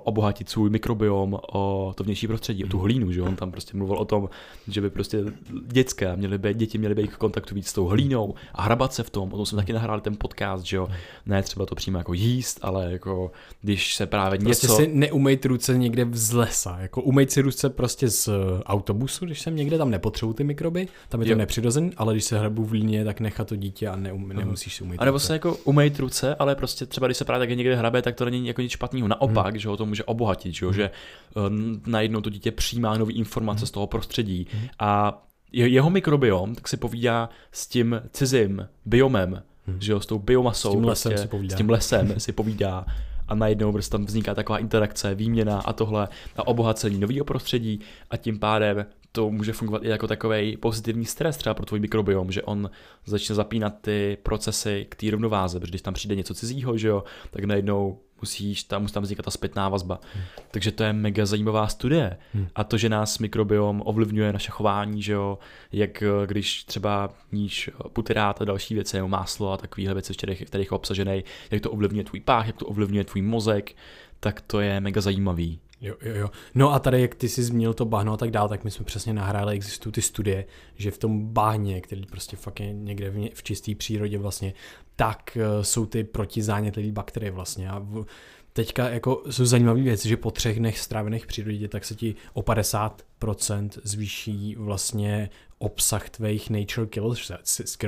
obohatit 0.03 0.49
svůj 0.49 0.69
mikrobiom 0.69 1.39
o 1.53 1.93
to 1.97 2.03
vnější 2.03 2.27
prostředí, 2.27 2.65
o 2.65 2.67
tu 2.67 2.79
hlínu, 2.79 3.11
že 3.11 3.21
on 3.21 3.35
tam 3.35 3.51
prostě 3.51 3.77
mluvil 3.77 3.97
o 3.97 4.05
tom, 4.05 4.29
že 4.67 4.81
by 4.81 4.89
prostě 4.89 5.23
dětské 5.67 6.15
měly 6.15 6.37
být, 6.37 6.57
děti 6.57 6.77
měly 6.77 6.95
být 6.95 7.11
v 7.11 7.17
kontaktu 7.17 7.55
víc 7.55 7.67
s 7.67 7.73
tou 7.73 7.85
hlínou 7.85 8.33
a 8.53 8.61
hrabat 8.61 8.93
se 8.93 9.03
v 9.03 9.09
tom, 9.09 9.33
o 9.33 9.37
tom 9.37 9.45
jsme 9.45 9.55
taky 9.55 9.73
nahráli 9.73 10.01
ten 10.01 10.15
podcast, 10.15 10.65
že 10.65 10.77
jo, 10.77 10.87
ne 11.25 11.43
třeba 11.43 11.65
to 11.65 11.75
přímo 11.75 11.97
jako 11.97 12.13
jíst, 12.13 12.59
ale 12.61 12.91
jako 12.91 13.31
když 13.61 13.95
se 13.95 14.05
právě 14.05 14.39
prostě 14.39 14.67
něco... 14.67 14.75
si 14.75 14.87
neumejt 14.87 15.45
ruce 15.45 15.77
někde 15.77 16.07
z 16.11 16.33
lesa, 16.33 16.77
jako 16.79 17.01
umejt 17.01 17.31
si 17.31 17.41
ruce 17.41 17.69
prostě 17.69 18.09
z 18.09 18.29
autobusu, 18.65 19.25
když 19.25 19.41
jsem 19.41 19.55
někde 19.55 19.77
tam 19.77 19.91
nepotřebuji 19.91 20.33
ty 20.33 20.43
mikroby, 20.43 20.87
tam 21.09 21.21
je 21.21 21.27
to 21.27 21.35
nepřirozený, 21.35 21.91
ale 21.97 22.13
když 22.13 22.23
se 22.23 22.39
hrabu 22.39 22.65
v 22.65 22.71
líně, 22.71 23.05
tak 23.05 23.19
nechat 23.19 23.47
to 23.47 23.55
dítě 23.55 23.87
a 23.87 23.95
neum, 23.95 24.29
nemusíš 24.33 24.75
si 24.75 24.83
umýt 24.83 25.01
A 25.01 25.05
nebo 25.05 25.19
se 25.19 25.33
jako 25.33 25.55
umejt 25.63 25.99
ruce, 25.99 26.35
ale 26.35 26.55
prostě 26.55 26.85
třeba 26.85 27.07
když 27.07 27.17
se 27.17 27.25
právě 27.25 27.47
taky 27.47 27.55
někde 27.55 27.75
hrabe, 27.75 28.01
tak 28.01 28.15
to 28.15 28.25
není 28.25 28.47
jako 28.47 28.61
nic 28.61 28.71
špatného. 28.71 29.07
Naopak, 29.07 29.44
fakt, 29.45 29.59
že 29.59 29.69
ho 29.69 29.77
to 29.77 29.85
může 29.85 30.03
obohatit, 30.03 30.53
že, 30.53 30.65
ho, 30.65 30.73
že 30.73 30.91
uh, 31.35 31.43
najednou 31.85 32.21
to 32.21 32.29
dítě 32.29 32.51
přijímá 32.51 32.97
nové 32.97 33.13
informace 33.13 33.65
z 33.65 33.71
toho 33.71 33.87
prostředí. 33.87 34.47
A 34.79 35.21
jeho 35.51 35.89
mikrobiom 35.89 36.55
tak 36.55 36.67
si 36.67 36.77
povídá 36.77 37.29
s 37.51 37.67
tím 37.67 38.01
cizím 38.11 38.67
biomem, 38.85 39.43
hmm. 39.67 39.81
že 39.81 39.91
jo, 39.91 39.99
s 39.99 40.05
tou 40.05 40.19
biomasou, 40.19 40.69
s 40.69 40.73
tím 40.73 40.83
lesem, 40.83 41.11
prostě, 41.11 41.23
si, 41.23 41.29
povídá. 41.29 41.55
S 41.55 41.57
tím 41.57 41.69
lesem 41.69 42.13
si 42.19 42.31
povídá. 42.31 42.85
A 43.27 43.35
najednou 43.35 43.71
prostě 43.71 43.91
tam 43.91 44.05
vzniká 44.05 44.35
taková 44.35 44.59
interakce, 44.59 45.15
výměna 45.15 45.59
a 45.65 45.73
tohle 45.73 46.07
a 46.37 46.47
obohacení 46.47 46.99
nového 46.99 47.25
prostředí. 47.25 47.79
A 48.09 48.17
tím 48.17 48.39
pádem 48.39 48.85
to 49.11 49.29
může 49.29 49.53
fungovat 49.53 49.83
i 49.83 49.89
jako 49.89 50.07
takový 50.07 50.57
pozitivní 50.57 51.05
stres 51.05 51.37
třeba 51.37 51.53
pro 51.53 51.65
tvůj 51.65 51.79
mikrobiom, 51.79 52.31
že 52.31 52.43
on 52.43 52.69
začne 53.05 53.35
zapínat 53.35 53.73
ty 53.81 54.17
procesy 54.23 54.85
k 54.89 54.95
té 54.95 55.11
rovnováze, 55.11 55.59
protože 55.59 55.71
když 55.71 55.81
tam 55.81 55.93
přijde 55.93 56.15
něco 56.15 56.33
cizího, 56.33 56.77
že 56.77 56.87
jo, 56.87 57.03
tak 57.31 57.43
najednou 57.43 57.99
musíš 58.25 58.63
tam, 58.63 58.81
musí 58.81 58.93
tam 58.93 59.03
vznikat 59.03 59.25
ta 59.25 59.31
zpětná 59.31 59.69
vazba. 59.69 59.99
Hmm. 60.13 60.23
Takže 60.51 60.71
to 60.71 60.83
je 60.83 60.93
mega 60.93 61.25
zajímavá 61.25 61.67
studie. 61.67 62.17
Hmm. 62.33 62.47
A 62.55 62.63
to, 62.63 62.77
že 62.77 62.89
nás 62.89 63.19
mikrobiom 63.19 63.81
ovlivňuje 63.85 64.33
naše 64.33 64.51
chování, 64.51 65.01
že 65.01 65.13
jo, 65.13 65.37
jak 65.71 66.03
eh, 66.03 66.27
když 66.27 66.63
třeba 66.63 67.09
níž 67.31 67.69
putyrát 67.93 68.41
a 68.41 68.45
další 68.45 68.73
věci, 68.73 68.97
jo, 68.97 69.07
máslo 69.07 69.51
a 69.51 69.57
takovéhle 69.57 69.93
věci, 69.93 70.13
v 70.13 70.17
kterých, 70.17 70.41
v 70.41 70.45
kterých 70.45 70.67
je 70.67 70.75
obsažený, 70.75 71.23
jak 71.51 71.61
to 71.61 71.71
ovlivňuje 71.71 72.03
tvůj 72.03 72.19
pách, 72.19 72.47
jak 72.47 72.55
to 72.55 72.65
ovlivňuje 72.65 73.03
tvůj 73.03 73.21
mozek, 73.21 73.75
tak 74.19 74.41
to 74.41 74.59
je 74.59 74.79
mega 74.79 75.01
zajímavý. 75.01 75.59
Jo, 75.85 75.95
jo, 76.01 76.15
jo. 76.15 76.29
No 76.55 76.73
a 76.73 76.79
tady, 76.79 77.01
jak 77.01 77.15
ty 77.15 77.29
jsi 77.29 77.43
zmínil 77.43 77.73
to 77.73 77.85
bahno 77.85 78.13
a 78.13 78.17
tak 78.17 78.31
dále, 78.31 78.49
tak 78.49 78.63
my 78.63 78.71
jsme 78.71 78.85
přesně 78.85 79.13
nahráli, 79.13 79.55
existují 79.55 79.93
ty 79.93 80.01
studie, 80.01 80.45
že 80.75 80.91
v 80.91 80.97
tom 80.97 81.33
bahně, 81.33 81.81
který 81.81 82.05
prostě 82.05 82.37
fakt 82.37 82.59
je 82.59 82.73
někde 82.73 83.09
v, 83.09 83.29
v 83.33 83.43
čisté 83.43 83.75
přírodě 83.75 84.17
vlastně, 84.17 84.53
tak 84.95 85.37
uh, 85.37 85.63
jsou 85.63 85.85
ty 85.85 86.03
protizánětlivé 86.03 86.91
bakterie 86.91 87.31
vlastně. 87.31 87.69
A 87.69 87.79
v, 87.79 88.05
teďka 88.53 88.89
jako 88.89 89.23
jsou 89.29 89.45
zajímavé 89.45 89.81
věci, 89.81 90.09
že 90.09 90.17
po 90.17 90.31
třech 90.31 90.59
dnech 90.59 90.79
strávených 90.79 91.23
v 91.23 91.27
přírodě, 91.27 91.67
tak 91.67 91.85
se 91.85 91.95
ti 91.95 92.15
o 92.33 92.41
50% 92.41 93.69
zvýší 93.83 94.55
vlastně 94.55 95.29
obsah 95.57 96.09
tvých 96.09 96.49
nature 96.49 96.87
killer 96.87 97.17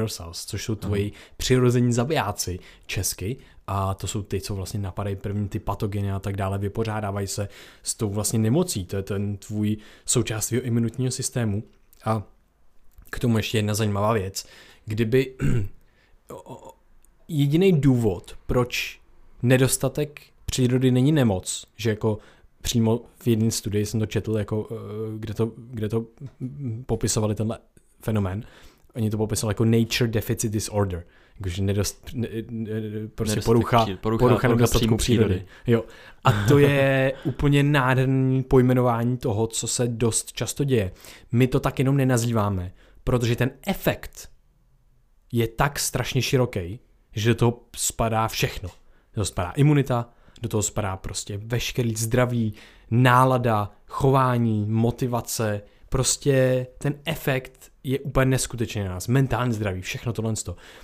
cells, 0.09 0.45
což 0.45 0.63
jsou 0.63 0.75
tvoji 0.75 1.11
přirození 1.37 1.93
zabijáci 1.93 2.59
česky. 2.85 3.37
A 3.67 3.93
to 3.93 4.07
jsou 4.07 4.23
ty, 4.23 4.41
co 4.41 4.55
vlastně 4.55 4.79
napadají 4.79 5.15
první 5.15 5.49
ty 5.49 5.59
patogeny 5.59 6.11
a 6.11 6.19
tak 6.19 6.37
dále, 6.37 6.57
vypořádávají 6.57 7.27
se 7.27 7.49
s 7.83 7.95
tou 7.95 8.09
vlastně 8.09 8.39
nemocí, 8.39 8.85
to 8.85 8.95
je 8.95 9.03
ten 9.03 9.37
tvůj 9.37 9.77
součást 10.05 10.47
tvého 10.47 10.63
imunitního 10.63 11.11
systému. 11.11 11.63
A 12.05 12.23
k 13.09 13.19
tomu 13.19 13.37
ještě 13.37 13.57
jedna 13.57 13.73
zajímavá 13.73 14.13
věc, 14.13 14.45
kdyby 14.85 15.35
jediný 17.27 17.81
důvod, 17.81 18.35
proč 18.45 19.01
nedostatek 19.43 20.21
přírody 20.45 20.91
není 20.91 21.11
nemoc, 21.11 21.67
že 21.75 21.89
jako 21.89 22.17
přímo 22.67 23.01
v 23.19 23.27
jedné 23.27 23.51
studii 23.51 23.85
jsem 23.85 23.99
to 23.99 24.05
četl, 24.05 24.37
jako, 24.37 24.67
eh, 24.71 24.75
kde, 25.19 25.33
to, 25.33 25.51
kde 25.57 25.89
to 25.89 26.05
popisovali 26.85 27.35
tenhle 27.35 27.57
fenomén, 28.01 28.43
oni 28.95 29.09
to 29.09 29.17
popisovali 29.17 29.51
jako 29.51 29.65
nature 29.65 30.07
deficit 30.07 30.51
disorder, 30.51 31.03
jakože 31.39 31.61
nedost, 31.63 32.09
ne, 32.13 32.27
ne, 32.49 32.71
prostě 33.15 33.41
porucha, 33.41 33.79
porucha, 33.79 34.01
porucha, 34.01 34.25
porucha 34.25 34.47
nedostatku 34.47 34.97
přírody. 34.97 35.33
přírody. 35.33 35.45
Jo. 35.67 35.83
A 36.23 36.31
to 36.47 36.57
je 36.57 37.13
úplně 37.23 37.63
nádherný 37.63 38.43
pojmenování 38.43 39.17
toho, 39.17 39.47
co 39.47 39.67
se 39.67 39.87
dost 39.87 40.33
často 40.33 40.63
děje. 40.63 40.91
My 41.31 41.47
to 41.47 41.59
tak 41.59 41.79
jenom 41.79 41.97
nenazýváme, 41.97 42.71
protože 43.03 43.35
ten 43.35 43.51
efekt 43.67 44.29
je 45.31 45.47
tak 45.47 45.79
strašně 45.79 46.21
široký, 46.21 46.79
že 47.11 47.29
do 47.29 47.35
toho 47.35 47.59
spadá 47.75 48.27
všechno. 48.27 48.69
Do 48.69 49.13
toho 49.13 49.25
spadá 49.25 49.51
imunita, 49.51 50.09
do 50.41 50.49
toho 50.49 50.63
spadá 50.63 50.97
prostě 50.97 51.39
veškerý 51.43 51.95
zdraví, 51.95 52.53
nálada, 52.91 53.71
chování, 53.87 54.65
motivace, 54.69 55.61
prostě 55.89 56.67
ten 56.77 56.95
efekt 57.05 57.71
je 57.83 57.99
úplně 57.99 58.25
neskutečný 58.25 58.83
na 58.83 58.89
nás. 58.89 59.07
Mentální 59.07 59.53
zdraví, 59.53 59.81
všechno 59.81 60.13
tohle. 60.13 60.33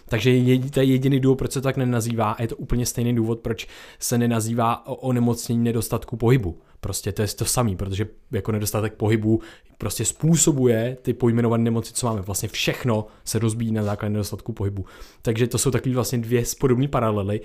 Takže 0.05 0.31
je, 0.31 0.69
to 0.69 0.79
je 0.79 0.86
jediný 0.86 1.19
důvod, 1.19 1.36
proč 1.36 1.51
se 1.51 1.62
tak 1.62 1.77
nenazývá 1.77 2.31
a 2.31 2.41
je 2.41 2.48
to 2.48 2.55
úplně 2.55 2.86
stejný 2.86 3.15
důvod, 3.15 3.39
proč 3.39 3.67
se 4.00 4.17
nenazývá 4.17 4.88
o 4.88 4.95
onemocnění 4.95 5.63
nedostatku 5.63 6.17
pohybu. 6.17 6.62
Prostě 6.79 7.12
to 7.12 7.22
je 7.22 7.27
to 7.27 7.45
samý, 7.45 7.75
protože 7.75 8.07
jako 8.31 8.51
nedostatek 8.51 8.93
pohybu 8.93 9.41
prostě 9.77 10.05
způsobuje 10.05 10.98
ty 11.01 11.13
pojmenované 11.13 11.63
nemoci, 11.63 11.93
co 11.93 12.07
máme. 12.07 12.22
Vlastně 12.22 12.50
všechno 12.50 13.05
se 13.24 13.39
rozbíjí 13.39 13.72
na 13.72 13.83
základě 13.83 14.13
nedostatku 14.13 14.53
pohybu. 14.53 14.86
Takže 15.22 15.48
to 15.48 15.57
jsou 15.57 15.72
takové 15.72 15.95
vlastně 15.95 16.17
dvě 16.17 16.43
podobné 16.60 16.88
paralely. 16.88 17.41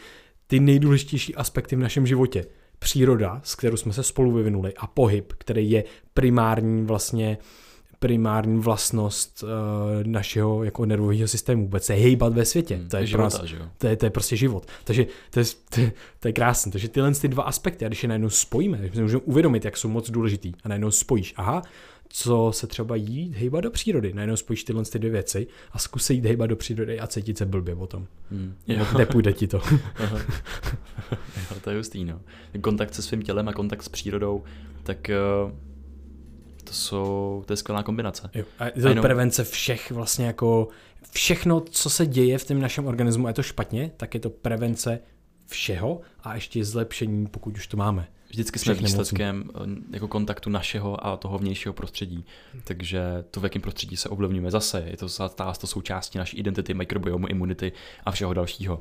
Ty 0.50 0.60
nejdůležitější 0.60 1.34
aspekty 1.34 1.76
v 1.76 1.78
našem 1.78 2.06
životě. 2.06 2.44
Příroda, 2.78 3.40
s 3.44 3.54
kterou 3.54 3.76
jsme 3.76 3.92
se 3.92 4.02
spolu 4.02 4.32
vyvinuli 4.32 4.74
a 4.76 4.86
pohyb, 4.86 5.32
který 5.38 5.70
je 5.70 5.84
primární 6.14 6.86
vlastně 6.86 7.38
primární 7.98 8.60
vlastnost 8.60 9.42
uh, 9.42 9.48
našeho 10.06 10.64
jako 10.64 10.86
nervového 10.86 11.28
systému 11.28 11.62
vůbec 11.62 11.84
se 11.84 11.94
hejbat 11.94 12.32
ve 12.32 12.44
světě. 12.44 12.76
Hmm, 12.76 12.88
to, 12.88 12.96
je 12.96 13.06
života, 13.06 13.38
nás, 13.38 13.52
to, 13.78 13.86
je, 13.86 13.96
to 13.96 14.06
je 14.06 14.10
prostě 14.10 14.36
život. 14.36 14.66
Takže 14.84 15.06
to 15.30 15.40
je, 15.40 15.44
to, 15.74 15.80
je, 15.80 15.92
to 16.20 16.28
je 16.28 16.32
krásné. 16.32 16.72
Takže 16.72 16.88
tyhle 16.88 17.14
ty 17.14 17.28
dva 17.28 17.42
aspekty, 17.42 17.84
a 17.84 17.88
když 17.88 18.02
je 18.02 18.08
najednou 18.08 18.30
spojíme, 18.30 18.78
tak 18.78 18.94
si 18.94 19.02
můžeme 19.02 19.22
uvědomit, 19.24 19.64
jak 19.64 19.76
jsou 19.76 19.88
moc 19.88 20.10
důležitý 20.10 20.52
a 20.64 20.68
najednou 20.68 20.90
spojíš, 20.90 21.34
aha, 21.36 21.62
co 22.08 22.50
se 22.54 22.66
třeba 22.66 22.96
jít 22.96 23.34
hejbat 23.34 23.64
do 23.64 23.70
přírody. 23.70 24.12
Najednou 24.14 24.36
spojíš 24.36 24.64
tyhle 24.64 24.84
ty 24.84 24.98
dvě 24.98 25.10
věci 25.10 25.46
a 25.72 25.78
zkusej 25.78 26.16
jít 26.16 26.24
hejbat 26.24 26.50
do 26.50 26.56
přírody 26.56 27.00
a 27.00 27.06
cítit 27.06 27.38
se 27.38 27.46
blbě 27.46 27.74
o 27.74 27.86
tom. 27.86 28.06
Hmm. 28.30 28.54
Nepůjde 28.98 29.32
ti 29.32 29.46
to. 29.46 29.56
jo, 31.50 31.56
to 31.64 31.70
je 31.70 31.76
hustý, 31.76 32.04
no. 32.04 32.20
Kontakt 32.60 32.94
se 32.94 33.02
svým 33.02 33.22
tělem 33.22 33.48
a 33.48 33.52
kontakt 33.52 33.82
s 33.82 33.88
přírodou, 33.88 34.44
tak 34.82 35.10
uh 35.44 35.52
to 36.68 36.74
jsou, 36.74 37.42
to 37.46 37.52
je 37.52 37.56
skvělá 37.56 37.82
kombinace. 37.82 38.30
Jo. 38.34 38.44
A 38.58 38.70
to 38.70 38.78
je 38.78 38.90
jenom... 38.90 39.02
prevence 39.02 39.44
všech 39.44 39.90
vlastně 39.90 40.26
jako, 40.26 40.68
všechno, 41.10 41.60
co 41.60 41.90
se 41.90 42.06
děje 42.06 42.38
v 42.38 42.44
tom 42.44 42.60
našem 42.60 42.86
organismu, 42.86 43.28
je 43.28 43.34
to 43.34 43.42
špatně, 43.42 43.90
tak 43.96 44.14
je 44.14 44.20
to 44.20 44.30
prevence 44.30 45.00
všeho 45.46 46.00
a 46.20 46.34
ještě 46.34 46.64
zlepšení, 46.64 47.26
pokud 47.26 47.56
už 47.56 47.66
to 47.66 47.76
máme. 47.76 48.08
Vždycky 48.30 48.58
jsme 48.58 48.74
výsledkem 48.74 49.50
eh, 49.54 49.60
jako 49.90 50.08
kontaktu 50.08 50.50
našeho 50.50 51.06
a 51.06 51.16
toho 51.16 51.38
vnějšího 51.38 51.72
prostředí. 51.72 52.24
Takže 52.64 53.00
to, 53.30 53.40
v 53.40 53.44
jakém 53.44 53.62
prostředí 53.62 53.96
se 53.96 54.08
ovlivňujeme 54.08 54.50
zase, 54.50 54.84
je 54.90 54.96
to 54.96 55.08
stává 55.08 55.52
to 55.52 55.66
součástí 55.66 56.18
naší 56.18 56.36
identity, 56.36 56.74
mikrobiomu, 56.74 57.26
imunity 57.26 57.72
a 58.04 58.10
všeho 58.10 58.34
dalšího. 58.34 58.80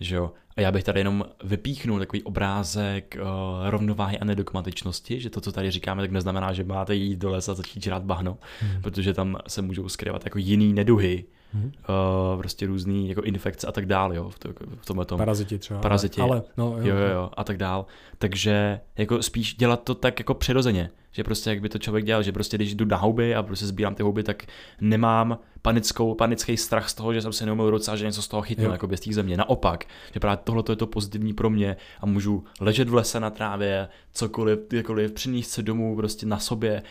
Že 0.00 0.16
jo? 0.16 0.32
A 0.56 0.60
já 0.60 0.72
bych 0.72 0.84
tady 0.84 1.00
jenom 1.00 1.24
vypíchnul 1.44 1.98
takový 1.98 2.22
obrázek 2.22 3.16
uh, 3.20 3.26
rovnováhy 3.70 4.18
a 4.18 4.24
nedogmatičnosti, 4.24 5.20
že 5.20 5.30
to, 5.30 5.40
co 5.40 5.52
tady 5.52 5.70
říkáme, 5.70 6.02
tak 6.02 6.10
neznamená, 6.10 6.52
že 6.52 6.64
máte 6.64 6.94
jít 6.94 7.16
do 7.16 7.30
lesa 7.30 7.52
a 7.52 7.54
začít 7.54 7.82
žrát 7.82 8.02
bahno, 8.02 8.38
hmm. 8.60 8.82
protože 8.82 9.14
tam 9.14 9.38
se 9.48 9.62
můžou 9.62 9.88
skrývat 9.88 10.24
jako 10.24 10.38
jiný 10.38 10.72
neduhy, 10.72 11.24
hmm. 11.52 11.64
uh, 11.64 12.38
prostě 12.38 12.66
různý 12.66 13.08
jako 13.08 13.22
infekce 13.22 13.66
a 13.66 13.72
tak 13.72 13.86
dále, 13.86 14.16
jo, 14.16 14.30
v, 14.30 14.38
to, 14.38 14.48
v 14.80 14.86
tomhle 14.86 15.04
tom. 15.04 15.18
Paraziti 15.18 15.58
třeba. 15.58 15.80
Paraziti. 15.80 16.20
Ale, 16.20 16.42
no, 16.56 16.76
jo, 16.78 16.86
jo, 16.86 16.96
jo, 16.96 17.12
jo, 17.12 17.30
a 17.36 17.44
tak 17.44 17.56
dál. 17.56 17.86
Takže 18.18 18.80
jako 18.96 19.22
spíš 19.22 19.54
dělat 19.54 19.82
to 19.84 19.94
tak 19.94 20.18
jako 20.18 20.34
přirozeně, 20.34 20.90
že 21.12 21.24
prostě 21.24 21.50
jak 21.50 21.60
by 21.60 21.68
to 21.68 21.78
člověk 21.78 22.04
dělal, 22.04 22.22
že 22.22 22.32
prostě 22.32 22.56
když 22.56 22.74
jdu 22.74 22.84
na 22.84 22.96
houby 22.96 23.34
a 23.34 23.42
prostě 23.42 23.66
sbírám 23.66 23.94
ty 23.94 24.02
houby, 24.02 24.22
tak 24.22 24.42
nemám 24.80 25.38
panickou, 25.62 26.14
panický 26.14 26.56
strach 26.56 26.88
z 26.88 26.94
toho, 26.94 27.14
že 27.14 27.22
jsem 27.22 27.32
si 27.32 27.46
neumil 27.46 27.70
ruce 27.70 27.92
a 27.92 27.96
že 27.96 28.06
něco 28.06 28.22
z 28.22 28.28
toho 28.28 28.42
chytnu, 28.42 28.70
jako 28.70 28.86
bez 28.86 29.00
té 29.00 29.12
země. 29.12 29.36
Naopak, 29.36 29.84
že 30.14 30.20
právě 30.20 30.38
tohle 30.44 30.62
je 30.68 30.76
to 30.76 30.86
pozitivní 30.86 31.34
pro 31.34 31.50
mě 31.50 31.76
a 32.00 32.06
můžu 32.06 32.44
ležet 32.60 32.88
v 32.88 32.94
lese 32.94 33.20
na 33.20 33.30
trávě, 33.30 33.88
cokoliv, 34.12 34.58
jakkoliv 34.72 35.12
přinést 35.12 35.50
se 35.50 35.62
domů 35.62 35.96
prostě 35.96 36.26
na 36.26 36.38
sobě, 36.38 36.82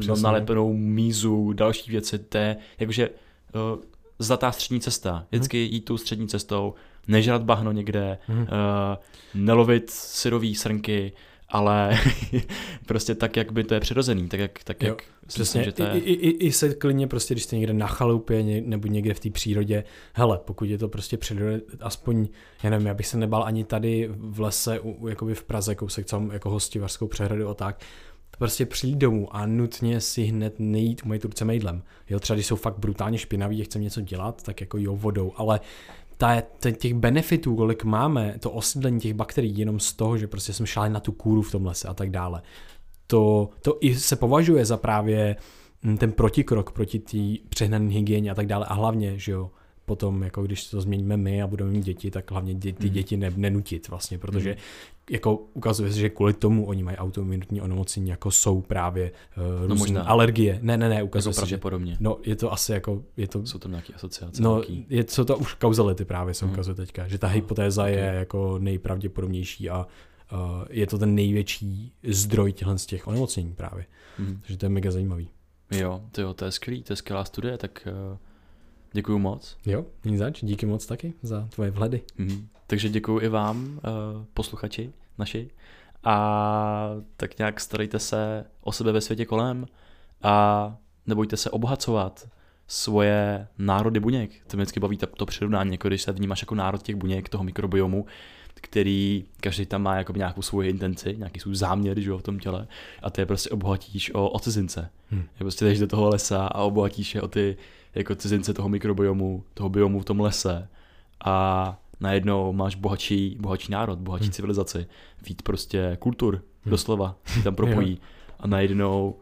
Přesně. 0.00 0.22
nalepenou 0.22 0.72
mízu, 0.72 1.52
další 1.52 1.90
věci, 1.90 2.18
to 2.18 2.38
je 2.38 2.56
jakože 2.78 3.08
uh, 3.08 3.82
zlatá 4.18 4.52
střední 4.52 4.80
cesta. 4.80 5.26
Vždycky 5.30 5.64
hmm. 5.64 5.74
jít 5.74 5.80
tou 5.80 5.96
střední 5.96 6.28
cestou, 6.28 6.74
nežrat 7.08 7.42
bahno 7.42 7.72
někde, 7.72 8.18
hmm. 8.26 8.42
uh, 8.42 8.46
nelovit 9.34 9.90
syrový 9.90 10.54
srnky, 10.54 11.12
ale 11.48 11.98
prostě 12.86 13.14
tak, 13.14 13.36
jak 13.36 13.52
by 13.52 13.64
to 13.64 13.74
je 13.74 13.80
přirozený, 13.80 14.28
tak 14.28 14.40
jak, 14.40 14.64
tak 14.64 14.82
jo, 14.82 14.88
jak 14.88 15.02
přesně, 15.26 15.40
myslím, 15.40 15.64
že 15.64 15.72
to 15.72 15.82
je... 15.82 16.00
I, 16.00 16.12
i, 16.12 16.46
i 16.46 16.52
se 16.52 16.74
klidně 16.74 17.06
prostě, 17.06 17.34
když 17.34 17.44
jste 17.44 17.56
někde 17.56 17.72
na 17.72 17.86
chalupě 17.86 18.42
nebo 18.60 18.88
někde 18.88 19.14
v 19.14 19.20
té 19.20 19.30
přírodě, 19.30 19.84
hele, 20.12 20.40
pokud 20.44 20.64
je 20.64 20.78
to 20.78 20.88
prostě 20.88 21.16
příroda, 21.16 21.56
aspoň, 21.80 22.28
já 22.62 22.70
nevím, 22.70 22.86
já 22.86 22.94
bych 22.94 23.06
se 23.06 23.16
nebal 23.16 23.44
ani 23.44 23.64
tady 23.64 24.08
v 24.10 24.40
lese, 24.40 24.80
u, 24.80 25.08
jakoby 25.08 25.34
v 25.34 25.42
Praze, 25.42 25.74
kousek 25.74 26.06
tam 26.06 26.30
jako 26.30 26.50
hostivařskou 26.50 27.06
přehradu 27.06 27.48
a 27.48 27.54
tak, 27.54 27.80
prostě 28.38 28.66
přijít 28.66 28.96
domů 28.96 29.36
a 29.36 29.46
nutně 29.46 30.00
si 30.00 30.22
hned 30.22 30.54
nejít 30.58 31.02
umýt 31.04 31.24
ruce 31.24 31.44
mejdlem. 31.44 31.82
Jo, 32.10 32.20
třeba 32.20 32.34
když 32.34 32.46
jsou 32.46 32.56
fakt 32.56 32.78
brutálně 32.78 33.18
špinaví 33.18 33.60
a 33.60 33.64
chcem 33.64 33.82
něco 33.82 34.00
dělat, 34.00 34.42
tak 34.42 34.60
jako 34.60 34.78
jo 34.78 34.96
vodou, 34.96 35.32
ale 35.36 35.60
ta, 36.16 36.42
těch 36.76 36.94
benefitů, 36.94 37.56
kolik 37.56 37.84
máme, 37.84 38.34
to 38.40 38.50
osídlení 38.50 39.00
těch 39.00 39.14
bakterií 39.14 39.58
jenom 39.58 39.80
z 39.80 39.92
toho, 39.92 40.18
že 40.18 40.26
prostě 40.26 40.52
jsme 40.52 40.66
šli 40.66 40.90
na 40.90 41.00
tu 41.00 41.12
kůru 41.12 41.42
v 41.42 41.50
tom 41.50 41.66
lese 41.66 41.88
a 41.88 41.94
tak 41.94 42.10
dále, 42.10 42.42
to, 43.06 43.50
to 43.62 43.78
i 43.80 43.94
se 43.94 44.16
považuje 44.16 44.64
za 44.64 44.76
právě 44.76 45.36
mm, 45.82 45.98
ten 45.98 46.12
protikrok 46.12 46.72
proti 46.72 46.98
té 46.98 47.48
přehnané 47.48 47.92
hygieně 47.92 48.30
a 48.30 48.34
tak 48.34 48.46
dále 48.46 48.66
a 48.66 48.74
hlavně, 48.74 49.18
že 49.18 49.32
jo, 49.32 49.50
potom, 49.88 50.22
jako 50.22 50.42
když 50.42 50.70
to 50.70 50.80
změníme 50.80 51.16
my 51.16 51.42
a 51.42 51.46
budeme 51.46 51.70
mít 51.70 51.84
děti, 51.84 52.10
tak 52.10 52.30
hlavně 52.30 52.54
dě, 52.54 52.72
ty 52.72 52.86
mm. 52.86 52.92
děti 52.92 53.16
ne, 53.16 53.32
nenutit 53.36 53.88
vlastně, 53.88 54.18
protože 54.18 54.50
mm. 54.50 54.56
jako 55.10 55.34
ukazuje 55.54 55.92
se, 55.92 55.98
že 55.98 56.10
kvůli 56.10 56.32
tomu 56.32 56.66
oni 56.66 56.82
mají 56.82 56.96
autoimunitní 56.96 57.60
onemocnění, 57.60 58.10
jako 58.10 58.30
jsou 58.30 58.60
právě 58.60 59.12
uh, 59.36 59.68
no 59.68 59.74
možná. 59.74 60.02
alergie. 60.02 60.58
Ne, 60.62 60.76
ne, 60.76 60.88
ne, 60.88 61.02
ukazuje 61.02 61.32
jako 61.32 61.40
se, 61.40 61.46
že 61.46 61.58
podobně. 61.58 61.96
No, 62.00 62.18
je 62.22 62.36
to 62.36 62.52
asi 62.52 62.72
jako, 62.72 63.02
je 63.16 63.28
to... 63.28 63.46
Jsou 63.46 63.58
tam 63.58 63.70
nějaké 63.70 63.92
asociace? 63.92 64.42
No, 64.42 64.54
nějaký... 64.54 64.86
je, 64.88 65.04
jsou 65.08 65.24
to 65.24 65.38
už 65.38 65.54
kauzality 65.54 66.04
právě 66.04 66.34
se 66.34 66.46
mm. 66.46 66.52
ukazuje 66.52 66.74
teďka, 66.74 67.08
že 67.08 67.18
ta 67.18 67.26
hypotéza 67.26 67.82
okay. 67.82 67.94
je 67.94 68.04
jako 68.04 68.58
nejpravděpodobnější 68.58 69.70
a 69.70 69.86
uh, 70.32 70.38
je 70.70 70.86
to 70.86 70.98
ten 70.98 71.14
největší 71.14 71.92
zdroj 72.08 72.52
těchto 72.52 72.78
z 72.78 72.86
těch 72.86 73.06
onemocnění 73.06 73.52
právě. 73.54 73.86
Mm. 74.18 74.40
Takže 74.40 74.56
to 74.56 74.66
je 74.66 74.70
mega 74.70 74.90
zajímavý. 74.90 75.28
Jo, 75.70 76.00
to, 76.12 76.20
jo, 76.20 76.34
to 76.34 76.44
je 76.44 76.52
skvělý, 76.52 76.82
to 76.82 76.92
je 76.92 76.96
skvělá 76.96 77.24
studie, 77.24 77.58
tak 77.58 77.88
uh 78.12 78.18
Děkuju 78.98 79.18
moc. 79.18 79.56
Jo, 79.66 79.84
nic 80.04 80.18
zač, 80.18 80.44
díky 80.44 80.66
moc 80.66 80.86
taky 80.86 81.12
za 81.22 81.48
tvoje 81.50 81.70
vhledy. 81.70 82.02
Mm-hmm. 82.18 82.46
Takže 82.66 82.88
děkuju 82.88 83.20
i 83.20 83.28
vám, 83.28 83.66
uh, 83.66 84.24
posluchači 84.34 84.92
naši. 85.18 85.50
A 86.04 86.90
tak 87.16 87.38
nějak 87.38 87.60
starejte 87.60 87.98
se 87.98 88.44
o 88.60 88.72
sebe 88.72 88.92
ve 88.92 89.00
světě 89.00 89.24
kolem 89.24 89.66
a 90.22 90.76
nebojte 91.06 91.36
se 91.36 91.50
obohacovat 91.50 92.28
svoje 92.66 93.48
národy 93.58 94.00
buněk. 94.00 94.30
To 94.46 94.56
mě 94.56 94.62
vždycky 94.62 94.80
baví 94.80 94.96
to, 94.96 95.06
to 95.06 95.26
přirovnání, 95.26 95.72
jako 95.72 95.88
když 95.88 96.02
se 96.02 96.12
vnímáš 96.12 96.42
jako 96.42 96.54
národ 96.54 96.82
těch 96.82 96.96
buněk, 96.96 97.28
toho 97.28 97.44
mikrobiomu, 97.44 98.06
který 98.60 99.24
každý 99.40 99.66
tam 99.66 99.82
má 99.82 99.96
jako 99.96 100.12
nějakou 100.12 100.42
svoji 100.42 100.70
intenci, 100.70 101.14
nějaký 101.18 101.40
svůj 101.40 101.54
záměr 101.54 102.00
že 102.00 102.10
jo, 102.10 102.18
v 102.18 102.22
tom 102.22 102.38
těle 102.38 102.66
a 103.02 103.10
ty 103.10 103.20
je 103.20 103.26
prostě 103.26 103.50
obohatíš 103.50 104.14
o, 104.14 104.28
o 104.28 104.38
cizince. 104.38 104.90
Hmm. 105.10 105.22
Je 105.22 105.38
prostě 105.38 105.64
jdeš 105.64 105.78
do 105.78 105.86
toho 105.86 106.08
lesa 106.08 106.46
a 106.46 106.62
obohatíš 106.62 107.14
je 107.14 107.22
o 107.22 107.28
ty 107.28 107.56
jako 107.94 108.14
cizince 108.14 108.54
toho 108.54 108.68
mikrobiomu, 108.68 109.44
toho 109.54 109.68
biomu 109.68 110.00
v 110.00 110.04
tom 110.04 110.20
lese 110.20 110.68
a 111.24 111.78
najednou 112.00 112.52
máš 112.52 112.74
bohatší, 112.74 113.36
bohatší 113.40 113.72
národ, 113.72 113.98
bohatší 113.98 114.24
hmm. 114.24 114.32
civilizaci, 114.32 114.86
víc 115.28 115.42
prostě 115.42 115.96
kultur, 116.00 116.34
hmm. 116.34 116.70
doslova, 116.70 117.16
si 117.24 117.42
tam 117.42 117.54
propojí 117.54 118.00
a 118.40 118.46
najednou 118.46 119.16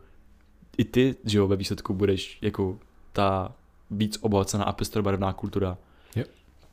i 0.78 0.84
ty, 0.84 1.16
že 1.24 1.38
jo, 1.38 1.48
ve 1.48 1.56
výsledku 1.56 1.94
budeš 1.94 2.38
jako 2.42 2.78
ta 3.12 3.52
víc 3.90 4.18
obohacená 4.20 4.64
a 4.64 4.72
pestrobarevná 4.72 5.32
kultura. 5.32 5.78
Jo. 6.16 6.24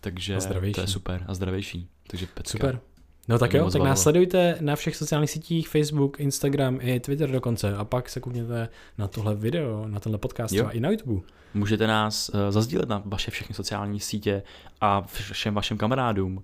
Takže 0.04 0.38
to 0.76 0.82
je 0.82 0.88
super 0.88 1.26
a 1.28 1.34
zdravější. 1.34 1.90
Takže 2.08 2.28
pecka. 2.34 2.58
Super. 2.58 2.80
No 3.28 3.40
tak 3.40 3.54
jo, 3.54 3.70
tak 3.72 3.82
nás 3.82 4.02
sledujte 4.02 4.58
na 4.62 4.76
všech 4.76 4.96
sociálních 4.96 5.32
sítích, 5.32 5.70
Facebook, 5.70 6.20
Instagram 6.20 6.80
i 6.82 7.00
Twitter 7.00 7.32
dokonce 7.32 7.76
a 7.76 7.86
pak 7.86 8.10
se 8.10 8.20
koukněte 8.20 8.70
na 8.98 9.08
tohle 9.08 9.36
video, 9.36 9.88
na 9.88 10.00
tenhle 10.00 10.18
podcast 10.18 10.54
jo. 10.54 10.66
a 10.66 10.72
i 10.72 10.80
na 10.80 10.90
YouTube. 10.90 11.22
Můžete 11.54 11.88
nás 11.88 12.30
uh, 12.30 12.40
zazdílet 12.50 12.90
na 12.90 13.02
vaše 13.06 13.32
všechny 13.32 13.56
sociální 13.56 14.00
sítě 14.00 14.44
a 14.82 15.02
všem 15.02 15.54
vašim 15.54 15.78
kamarádům. 15.78 16.44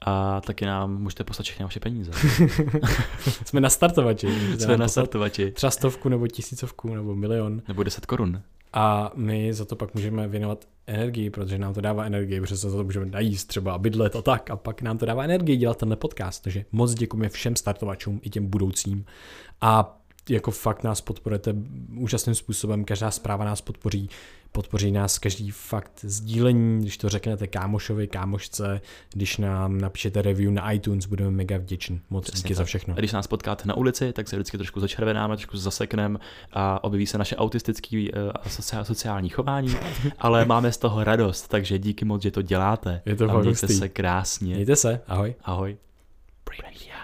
A 0.00 0.40
taky 0.40 0.66
nám 0.66 1.02
můžete 1.02 1.24
poslat 1.24 1.44
všechny 1.44 1.64
vaše 1.64 1.80
peníze. 1.80 2.12
Jsme 3.44 3.60
na 3.60 3.70
startovači. 3.70 4.56
Jsme 4.58 4.76
na 4.76 4.88
startovači. 4.88 5.50
Třeba 5.50 5.70
stovku 5.70 6.08
nebo 6.08 6.26
tisícovku 6.26 6.94
nebo 6.94 7.14
milion. 7.14 7.62
Nebo 7.68 7.82
deset 7.82 8.06
korun. 8.06 8.42
A 8.72 9.12
my 9.14 9.54
za 9.54 9.64
to 9.64 9.76
pak 9.76 9.94
můžeme 9.94 10.28
věnovat 10.28 10.68
energii, 10.86 11.30
protože 11.30 11.58
nám 11.58 11.74
to 11.74 11.80
dává 11.80 12.04
energii, 12.04 12.40
protože 12.40 12.56
se 12.56 12.70
za 12.70 12.76
to 12.76 12.84
můžeme 12.84 13.06
najíst 13.06 13.48
třeba 13.48 13.78
bydlet 13.78 14.16
a 14.16 14.22
tak. 14.22 14.50
A 14.50 14.56
pak 14.56 14.82
nám 14.82 14.98
to 14.98 15.06
dává 15.06 15.24
energii 15.24 15.56
dělat 15.56 15.78
tenhle 15.78 15.96
podcast. 15.96 16.42
Takže 16.42 16.64
moc 16.72 16.94
děkujeme 16.94 17.28
všem 17.28 17.56
startovačům 17.56 18.20
i 18.22 18.30
těm 18.30 18.46
budoucím. 18.46 19.04
A 19.60 20.00
jako 20.28 20.50
fakt 20.50 20.84
nás 20.84 21.00
podporujete 21.00 21.54
úžasným 21.96 22.34
způsobem, 22.34 22.84
každá 22.84 23.10
zpráva 23.10 23.44
nás 23.44 23.60
podpoří, 23.60 24.10
podpoří 24.52 24.90
nás 24.92 25.18
každý 25.18 25.50
fakt 25.50 25.92
sdílení, 26.02 26.80
když 26.80 26.98
to 26.98 27.08
řeknete 27.08 27.46
kámošovi, 27.46 28.06
kámošce, 28.06 28.80
když 29.12 29.36
nám 29.36 29.80
napíšete 29.80 30.22
review 30.22 30.52
na 30.52 30.72
iTunes, 30.72 31.06
budeme 31.06 31.30
mega 31.30 31.58
vděční. 31.58 32.00
Moc 32.10 32.24
Přesně 32.24 32.38
díky 32.38 32.48
tak. 32.48 32.56
za 32.56 32.64
všechno. 32.64 32.94
A 32.94 32.98
když 32.98 33.12
nás 33.12 33.26
potkáte 33.26 33.68
na 33.68 33.76
ulici, 33.76 34.12
tak 34.12 34.28
se 34.28 34.36
vždycky 34.36 34.56
trošku 34.58 34.80
začervenáme, 34.80 35.36
trošku 35.36 35.56
zasekneme 35.56 36.18
a 36.52 36.84
objeví 36.84 37.06
se 37.06 37.18
naše 37.18 37.36
autistické 37.36 37.96
uh, 37.96 38.30
a 38.78 38.84
sociální 38.84 39.28
chování, 39.28 39.76
ale 40.18 40.44
máme 40.44 40.72
z 40.72 40.78
toho 40.78 41.04
radost, 41.04 41.48
takže 41.48 41.78
díky 41.78 42.04
moc, 42.04 42.22
že 42.22 42.30
to 42.30 42.42
děláte. 42.42 43.02
Je 43.06 43.16
to 43.16 43.30
a 43.30 43.40
mějte 43.40 43.68
se 43.68 43.88
krásně. 43.88 44.54
Mějte 44.54 44.76
se, 44.76 45.00
ahoj. 45.06 45.34
Ahoj. 45.44 45.76
Brain 46.46 46.99